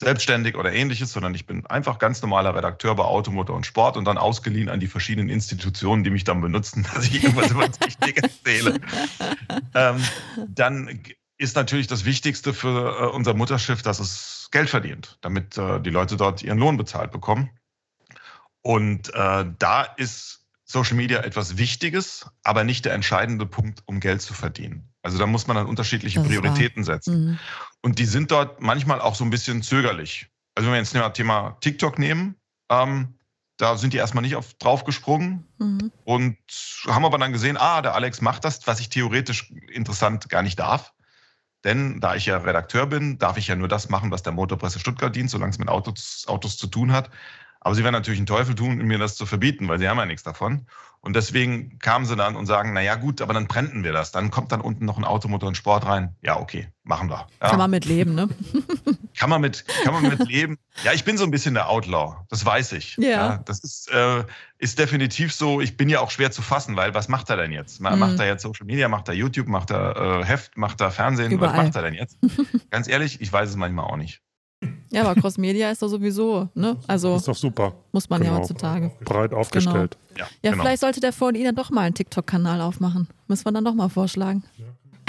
selbstständig 0.00 0.56
oder 0.56 0.72
ähnliches, 0.72 1.12
sondern 1.12 1.32
ich 1.36 1.46
bin 1.46 1.64
einfach 1.66 2.00
ganz 2.00 2.20
normaler 2.22 2.56
Redakteur 2.56 2.96
bei 2.96 3.04
Automotor 3.04 3.54
und 3.54 3.64
Sport 3.64 3.96
und 3.96 4.04
dann 4.04 4.18
ausgeliehen 4.18 4.68
an 4.68 4.80
die 4.80 4.88
verschiedenen 4.88 5.28
Institutionen, 5.28 6.02
die 6.02 6.10
mich 6.10 6.24
dann 6.24 6.40
benutzen, 6.40 6.84
dass 6.92 7.06
ich 7.06 7.22
irgendwas 7.22 7.52
über 7.52 7.70
Technik 7.70 8.20
erzähle. 8.20 8.80
Ähm, 9.74 10.02
dann 10.48 11.02
ist 11.38 11.56
natürlich 11.56 11.86
das 11.86 12.04
Wichtigste 12.04 12.54
für 12.54 13.00
äh, 13.00 13.06
unser 13.06 13.34
Mutterschiff, 13.34 13.82
dass 13.82 14.00
es 14.00 14.48
Geld 14.50 14.70
verdient, 14.70 15.18
damit 15.22 15.56
äh, 15.58 15.80
die 15.80 15.90
Leute 15.90 16.16
dort 16.16 16.42
ihren 16.42 16.58
Lohn 16.58 16.76
bezahlt 16.76 17.10
bekommen. 17.10 17.50
Und 18.62 19.12
äh, 19.14 19.44
da 19.58 19.82
ist 19.82 20.46
Social 20.64 20.96
Media 20.96 21.20
etwas 21.20 21.58
Wichtiges, 21.58 22.26
aber 22.44 22.64
nicht 22.64 22.84
der 22.84 22.94
entscheidende 22.94 23.44
Punkt, 23.46 23.82
um 23.86 24.00
Geld 24.00 24.22
zu 24.22 24.34
verdienen. 24.34 24.88
Also 25.02 25.18
da 25.18 25.26
muss 25.26 25.46
man 25.46 25.56
dann 25.56 25.66
unterschiedliche 25.66 26.20
das 26.20 26.28
Prioritäten 26.28 26.84
setzen. 26.84 27.24
Mhm. 27.24 27.38
Und 27.82 27.98
die 27.98 28.06
sind 28.06 28.30
dort 28.30 28.60
manchmal 28.60 29.00
auch 29.00 29.14
so 29.14 29.24
ein 29.24 29.30
bisschen 29.30 29.62
zögerlich. 29.62 30.28
Also 30.54 30.66
wenn 30.66 30.74
wir 30.74 30.78
jetzt 30.78 30.94
das 30.94 31.12
Thema 31.12 31.56
TikTok 31.60 31.98
nehmen, 31.98 32.36
ähm, 32.70 33.18
da 33.56 33.76
sind 33.76 33.92
die 33.92 33.98
erstmal 33.98 34.22
nicht 34.22 34.36
auf, 34.36 34.54
drauf 34.54 34.84
gesprungen 34.84 35.46
mhm. 35.58 35.92
und 36.04 36.36
haben 36.86 37.04
aber 37.04 37.18
dann 37.18 37.32
gesehen, 37.32 37.56
ah, 37.56 37.82
der 37.82 37.94
Alex 37.94 38.20
macht 38.20 38.44
das, 38.44 38.66
was 38.66 38.80
ich 38.80 38.88
theoretisch 38.88 39.50
interessant 39.72 40.28
gar 40.28 40.42
nicht 40.42 40.58
darf. 40.58 40.92
Denn 41.64 42.00
da 42.00 42.14
ich 42.16 42.26
ja 42.26 42.38
Redakteur 42.38 42.86
bin, 42.86 43.18
darf 43.18 43.36
ich 43.36 43.48
ja 43.48 43.56
nur 43.56 43.68
das 43.68 43.88
machen, 43.88 44.10
was 44.10 44.22
der 44.22 44.32
Motorpresse 44.32 44.80
Stuttgart 44.80 45.14
dient, 45.14 45.30
solange 45.30 45.50
es 45.50 45.58
mit 45.58 45.68
Autos, 45.68 46.24
Autos 46.28 46.56
zu 46.56 46.66
tun 46.66 46.92
hat. 46.92 47.10
Aber 47.60 47.74
sie 47.74 47.84
werden 47.84 47.94
natürlich 47.94 48.18
einen 48.18 48.26
Teufel 48.26 48.54
tun, 48.56 48.78
mir 48.78 48.98
das 48.98 49.16
zu 49.16 49.26
verbieten, 49.26 49.68
weil 49.68 49.78
sie 49.78 49.88
haben 49.88 49.98
ja 49.98 50.06
nichts 50.06 50.24
davon. 50.24 50.66
Und 51.04 51.16
deswegen 51.16 51.80
kamen 51.80 52.06
sie 52.06 52.14
dann 52.14 52.36
und 52.36 52.46
sagen, 52.46 52.72
na 52.74 52.80
ja 52.80 52.94
gut, 52.94 53.22
aber 53.22 53.34
dann 53.34 53.48
brennten 53.48 53.82
wir 53.82 53.92
das. 53.92 54.12
Dann 54.12 54.30
kommt 54.30 54.52
dann 54.52 54.60
unten 54.60 54.84
noch 54.84 54.98
ein 54.98 55.04
Automotor 55.04 55.48
und 55.48 55.56
Sport 55.56 55.84
rein. 55.84 56.14
Ja, 56.22 56.38
okay, 56.38 56.68
machen 56.84 57.10
wir. 57.10 57.26
Ja. 57.40 57.48
Kann 57.48 57.58
man 57.58 57.72
mit 57.72 57.84
leben, 57.84 58.14
ne? 58.14 58.28
kann 59.18 59.28
man 59.28 59.40
mit, 59.40 59.64
kann 59.82 59.94
man 59.94 60.08
mit 60.08 60.28
leben. 60.28 60.58
Ja, 60.84 60.92
ich 60.92 61.02
bin 61.02 61.18
so 61.18 61.24
ein 61.24 61.32
bisschen 61.32 61.54
der 61.54 61.68
Outlaw, 61.68 62.24
das 62.28 62.46
weiß 62.46 62.72
ich. 62.74 62.96
Ja. 62.98 63.08
ja 63.08 63.38
das 63.44 63.64
ist, 63.64 63.90
äh, 63.90 64.22
ist 64.58 64.78
definitiv 64.78 65.34
so. 65.34 65.60
Ich 65.60 65.76
bin 65.76 65.88
ja 65.88 65.98
auch 65.98 66.12
schwer 66.12 66.30
zu 66.30 66.40
fassen, 66.40 66.76
weil 66.76 66.94
was 66.94 67.08
macht 67.08 67.30
er 67.30 67.36
denn 67.36 67.50
jetzt? 67.50 67.80
Mhm. 67.80 67.98
Macht 67.98 68.20
er 68.20 68.26
jetzt 68.26 68.42
Social 68.42 68.66
Media, 68.66 68.86
macht 68.86 69.08
er 69.08 69.14
YouTube, 69.14 69.48
macht 69.48 69.72
er 69.72 70.20
äh, 70.20 70.24
Heft, 70.24 70.56
macht 70.56 70.80
er 70.80 70.92
Fernsehen? 70.92 71.32
Überall. 71.32 71.58
Was 71.58 71.64
macht 71.64 71.74
er 71.74 71.82
denn 71.82 71.94
jetzt? 71.94 72.16
Ganz 72.70 72.86
ehrlich, 72.86 73.20
ich 73.20 73.32
weiß 73.32 73.48
es 73.48 73.56
manchmal 73.56 73.86
auch 73.86 73.96
nicht. 73.96 74.22
Ja, 74.90 75.04
aber 75.04 75.20
Crossmedia 75.20 75.70
ist 75.70 75.80
doch 75.80 75.88
sowieso, 75.88 76.48
ne? 76.54 76.76
Also 76.86 77.16
ist 77.16 77.26
doch 77.26 77.34
super. 77.34 77.74
Muss 77.92 78.10
man 78.10 78.20
genau. 78.20 78.34
ja 78.34 78.38
heutzutage. 78.40 78.92
Breit 79.04 79.32
aufgestellt. 79.32 79.96
Genau. 80.08 80.20
Ja, 80.20 80.30
ja 80.42 80.50
genau. 80.50 80.62
vielleicht 80.62 80.80
sollte 80.80 81.00
der 81.00 81.12
VDI 81.12 81.44
dann 81.44 81.54
doch 81.54 81.70
mal 81.70 81.82
einen 81.82 81.94
TikTok-Kanal 81.94 82.60
aufmachen. 82.60 83.08
Müssen 83.26 83.44
wir 83.46 83.52
dann 83.52 83.64
doch 83.64 83.74
mal 83.74 83.88
vorschlagen. 83.88 84.44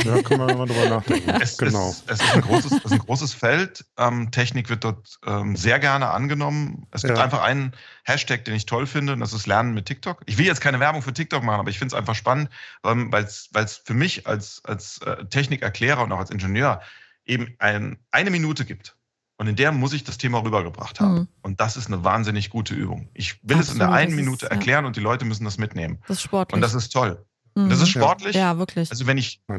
Ja, 0.04 0.22
können 0.22 0.48
wir 0.48 0.56
mal 0.56 0.68
drüber 0.68 0.90
nachdenken. 0.90 1.30
Es, 1.42 1.58
genau. 1.58 1.90
es, 1.90 2.04
es 2.08 2.22
ist, 2.22 2.34
ein 2.34 2.42
großes, 2.42 2.72
ist 2.72 2.92
ein 2.92 3.00
großes 3.00 3.34
Feld. 3.34 3.86
Ähm, 3.98 4.32
Technik 4.32 4.70
wird 4.70 4.84
dort 4.84 5.20
ähm, 5.26 5.56
sehr 5.56 5.80
gerne 5.80 6.10
angenommen. 6.10 6.88
Es 6.92 7.04
gibt 7.04 7.18
ja. 7.18 7.24
einfach 7.24 7.42
einen 7.44 7.74
Hashtag, 8.04 8.46
den 8.46 8.56
ich 8.56 8.66
toll 8.66 8.88
finde, 8.88 9.14
und 9.14 9.20
das 9.20 9.34
ist 9.34 9.48
Lernen 9.48 9.74
mit 9.74 9.86
TikTok. 9.86 10.22
Ich 10.26 10.38
will 10.38 10.46
jetzt 10.46 10.62
keine 10.62 10.80
Werbung 10.80 11.02
für 11.02 11.14
TikTok 11.14 11.44
machen, 11.44 11.60
aber 11.60 11.70
ich 11.70 11.78
finde 11.78 11.94
es 11.94 12.00
einfach 12.00 12.16
spannend, 12.16 12.50
weil 12.82 13.24
es 13.24 13.82
für 13.84 13.94
mich 13.94 14.28
als, 14.28 14.62
als 14.66 15.00
äh, 15.00 15.26
Technikerklärer 15.26 16.04
und 16.04 16.12
auch 16.12 16.20
als 16.20 16.32
Ingenieur 16.32 16.82
eben 17.26 17.56
ein, 17.60 17.98
eine 18.12 18.30
Minute 18.30 18.66
gibt 18.66 18.96
und 19.38 19.48
in 19.48 19.56
der 19.56 19.72
muss 19.72 19.94
ich 19.94 20.04
das 20.04 20.18
Thema 20.18 20.44
rübergebracht 20.44 21.00
haben. 21.00 21.14
Mhm. 21.14 21.28
Und 21.42 21.60
das 21.60 21.76
ist 21.76 21.88
eine 21.88 22.04
wahnsinnig 22.04 22.50
gute 22.50 22.76
Übung. 22.76 23.10
Ich 23.14 23.44
will 23.44 23.58
Absolut, 23.58 23.64
es 23.64 23.72
in 23.74 23.80
der 23.80 23.92
einen 23.92 24.16
Minute 24.16 24.46
ist, 24.46 24.52
erklären 24.52 24.84
ja. 24.84 24.88
und 24.88 24.96
die 24.96 25.02
Leute 25.02 25.26
müssen 25.26 25.44
das 25.44 25.58
mitnehmen. 25.58 26.00
Das 26.08 26.18
ist 26.18 26.24
sportlich. 26.24 26.56
Und 26.56 26.62
das 26.62 26.74
ist 26.74 26.90
toll. 26.90 27.26
Mhm. 27.56 27.70
Das 27.70 27.82
ist 27.82 27.90
sportlich. 27.90 28.36
Ja, 28.36 28.58
wirklich. 28.58 28.92
Also 28.92 29.08
wenn 29.08 29.18
ich 29.18 29.42
ja. 29.48 29.56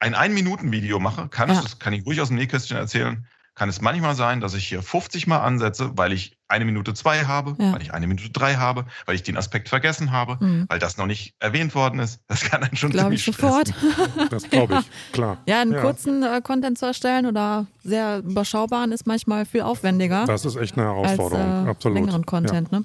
ein 0.00 0.14
Ein-Minuten-Video 0.14 1.00
mache, 1.00 1.28
kann, 1.28 1.50
ja. 1.50 1.62
es, 1.64 1.78
kann 1.78 1.92
ich 1.92 2.04
ruhig 2.06 2.20
aus 2.20 2.28
dem 2.28 2.36
Nähkästchen 2.36 2.76
erzählen, 2.76 3.26
kann 3.54 3.68
es 3.68 3.80
manchmal 3.80 4.14
sein, 4.14 4.40
dass 4.40 4.54
ich 4.54 4.68
hier 4.68 4.82
50 4.82 5.26
Mal 5.26 5.40
ansetze, 5.40 5.96
weil 5.96 6.12
ich 6.12 6.36
eine 6.50 6.64
Minute 6.64 6.92
zwei 6.94 7.24
habe, 7.24 7.54
Ja. 7.58 7.72
weil 7.72 7.82
ich 7.82 7.94
eine 7.94 8.06
Minute 8.06 8.30
drei 8.30 8.54
habe, 8.54 8.84
weil 9.06 9.14
ich 9.14 9.22
den 9.22 9.36
Aspekt 9.36 9.68
vergessen 9.68 10.10
habe, 10.12 10.36
Mhm. 10.44 10.66
weil 10.68 10.78
das 10.78 10.96
noch 10.96 11.06
nicht 11.06 11.34
erwähnt 11.38 11.74
worden 11.74 12.00
ist. 12.00 12.20
Das 12.28 12.42
kann 12.42 12.62
einen 12.62 12.76
schon 12.76 12.90
Glaube 12.90 13.14
ich 13.14 13.24
ziemlich 13.24 13.40
sofort. 13.40 13.68
stressen. 13.68 14.28
Das 14.30 14.48
glaube 14.50 14.78
ich, 14.80 15.12
klar. 15.12 15.38
Ja, 15.46 15.60
einen 15.60 15.72
Ja. 15.72 15.80
kurzen 15.80 16.22
äh, 16.22 16.40
Content 16.42 16.78
zu 16.78 16.86
erstellen 16.86 17.26
oder 17.26 17.66
sehr 17.82 18.18
überschaubaren 18.18 18.92
ist 18.92 19.06
manchmal 19.06 19.46
viel 19.46 19.62
aufwendiger 19.62 20.24
Das 20.26 20.44
ist 20.44 20.56
echt 20.56 20.76
eine 20.76 20.88
als 20.90 21.10
Herausforderung, 21.12 21.66
äh, 21.66 21.70
absolut. 21.70 21.98
längeren 21.98 22.26
Content. 22.26 22.72
Ne? 22.72 22.84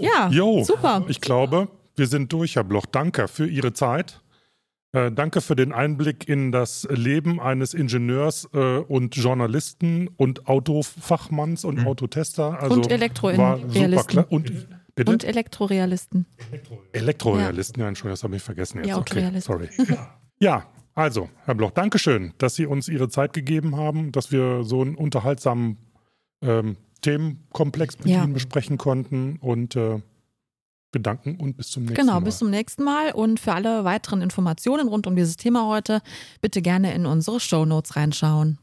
Ja, 0.00 0.28
Jo, 0.30 0.62
super. 0.64 1.02
ich 1.08 1.20
glaube, 1.20 1.68
wir 1.96 2.06
sind 2.06 2.32
durch, 2.32 2.56
Herr 2.56 2.64
Bloch. 2.64 2.86
Danke 2.90 3.28
für 3.28 3.46
Ihre 3.46 3.72
Zeit. 3.72 4.20
Äh, 4.92 5.12
danke 5.12 5.40
für 5.40 5.54
den 5.54 5.72
Einblick 5.72 6.28
in 6.28 6.50
das 6.50 6.86
Leben 6.90 7.38
eines 7.40 7.74
Ingenieurs 7.74 8.48
äh, 8.52 8.78
und 8.78 9.14
Journalisten 9.16 10.08
und 10.16 10.48
Autofachmanns 10.48 11.64
und 11.64 11.86
Autotester. 11.86 12.60
Also 12.60 12.74
Und 12.74 12.78
war 12.80 12.82
super 12.82 12.94
Elektrorealisten. 12.94 14.06
klar. 14.06 14.26
Und, 14.30 14.68
bitte? 14.96 15.12
Und 15.12 15.24
Elektrorealisten. 15.24 16.26
Elektrorealisten, 16.92 17.80
ja, 17.80 17.88
Entschuldigung, 17.88 18.12
das 18.14 18.24
habe 18.24 18.36
ich 18.36 18.42
vergessen 18.42 18.78
jetzt. 18.78 18.88
Ja, 18.88 18.98
okay, 18.98 19.30
sorry. 19.40 19.68
ja, 20.40 20.66
also, 20.94 21.30
Herr 21.44 21.54
Bloch, 21.54 21.70
Dankeschön, 21.70 22.34
dass 22.38 22.56
Sie 22.56 22.66
uns 22.66 22.88
Ihre 22.88 23.08
Zeit 23.08 23.32
gegeben 23.32 23.76
haben, 23.76 24.10
dass 24.10 24.32
wir 24.32 24.64
so 24.64 24.80
einen 24.82 24.96
unterhaltsamen 24.96 25.78
ähm, 26.42 26.76
Themenkomplex 27.02 27.98
mit 27.98 28.08
Ja. 28.08 28.24
Ihnen 28.24 28.32
besprechen 28.32 28.76
konnten 28.76 29.36
und 29.40 29.76
äh, 29.76 30.00
bedanken 30.92 31.36
und 31.36 31.56
bis 31.56 31.68
zum 31.70 31.84
nächsten 31.84 32.00
Genau, 32.00 32.14
Mal. 32.14 32.20
bis 32.24 32.38
zum 32.38 32.50
nächsten 32.50 32.84
Mal. 32.84 33.12
Und 33.12 33.40
für 33.40 33.52
alle 33.52 33.84
weiteren 33.84 34.22
Informationen 34.22 34.88
rund 34.88 35.06
um 35.06 35.16
dieses 35.16 35.36
Thema 35.36 35.66
heute, 35.66 36.00
bitte 36.40 36.62
gerne 36.62 36.94
in 36.94 37.06
unsere 37.06 37.40
Shownotes 37.40 37.96
reinschauen. 37.96 38.58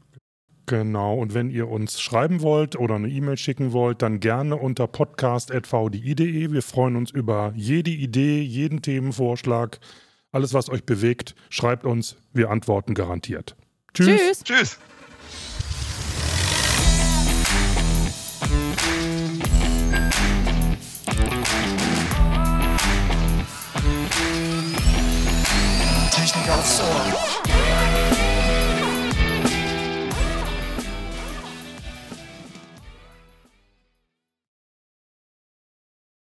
Genau, 0.66 1.14
und 1.14 1.32
wenn 1.32 1.48
ihr 1.48 1.68
uns 1.68 1.98
schreiben 1.98 2.42
wollt 2.42 2.76
oder 2.76 2.96
eine 2.96 3.08
E-Mail 3.08 3.38
schicken 3.38 3.72
wollt, 3.72 4.02
dann 4.02 4.20
gerne 4.20 4.56
unter 4.56 4.86
podcast.vdi.de. 4.86 6.52
Wir 6.52 6.62
freuen 6.62 6.96
uns 6.96 7.10
über 7.10 7.52
jede 7.56 7.90
Idee, 7.90 8.42
jeden 8.42 8.82
Themenvorschlag, 8.82 9.80
alles, 10.30 10.52
was 10.52 10.68
euch 10.68 10.84
bewegt. 10.84 11.34
Schreibt 11.48 11.86
uns, 11.86 12.16
wir 12.34 12.50
antworten 12.50 12.92
garantiert. 12.92 13.56
Tschüss. 13.94 14.44
Tschüss. 14.44 14.78
Technik 14.78 14.87
aufs 26.50 26.80
Ohr. 26.80 27.27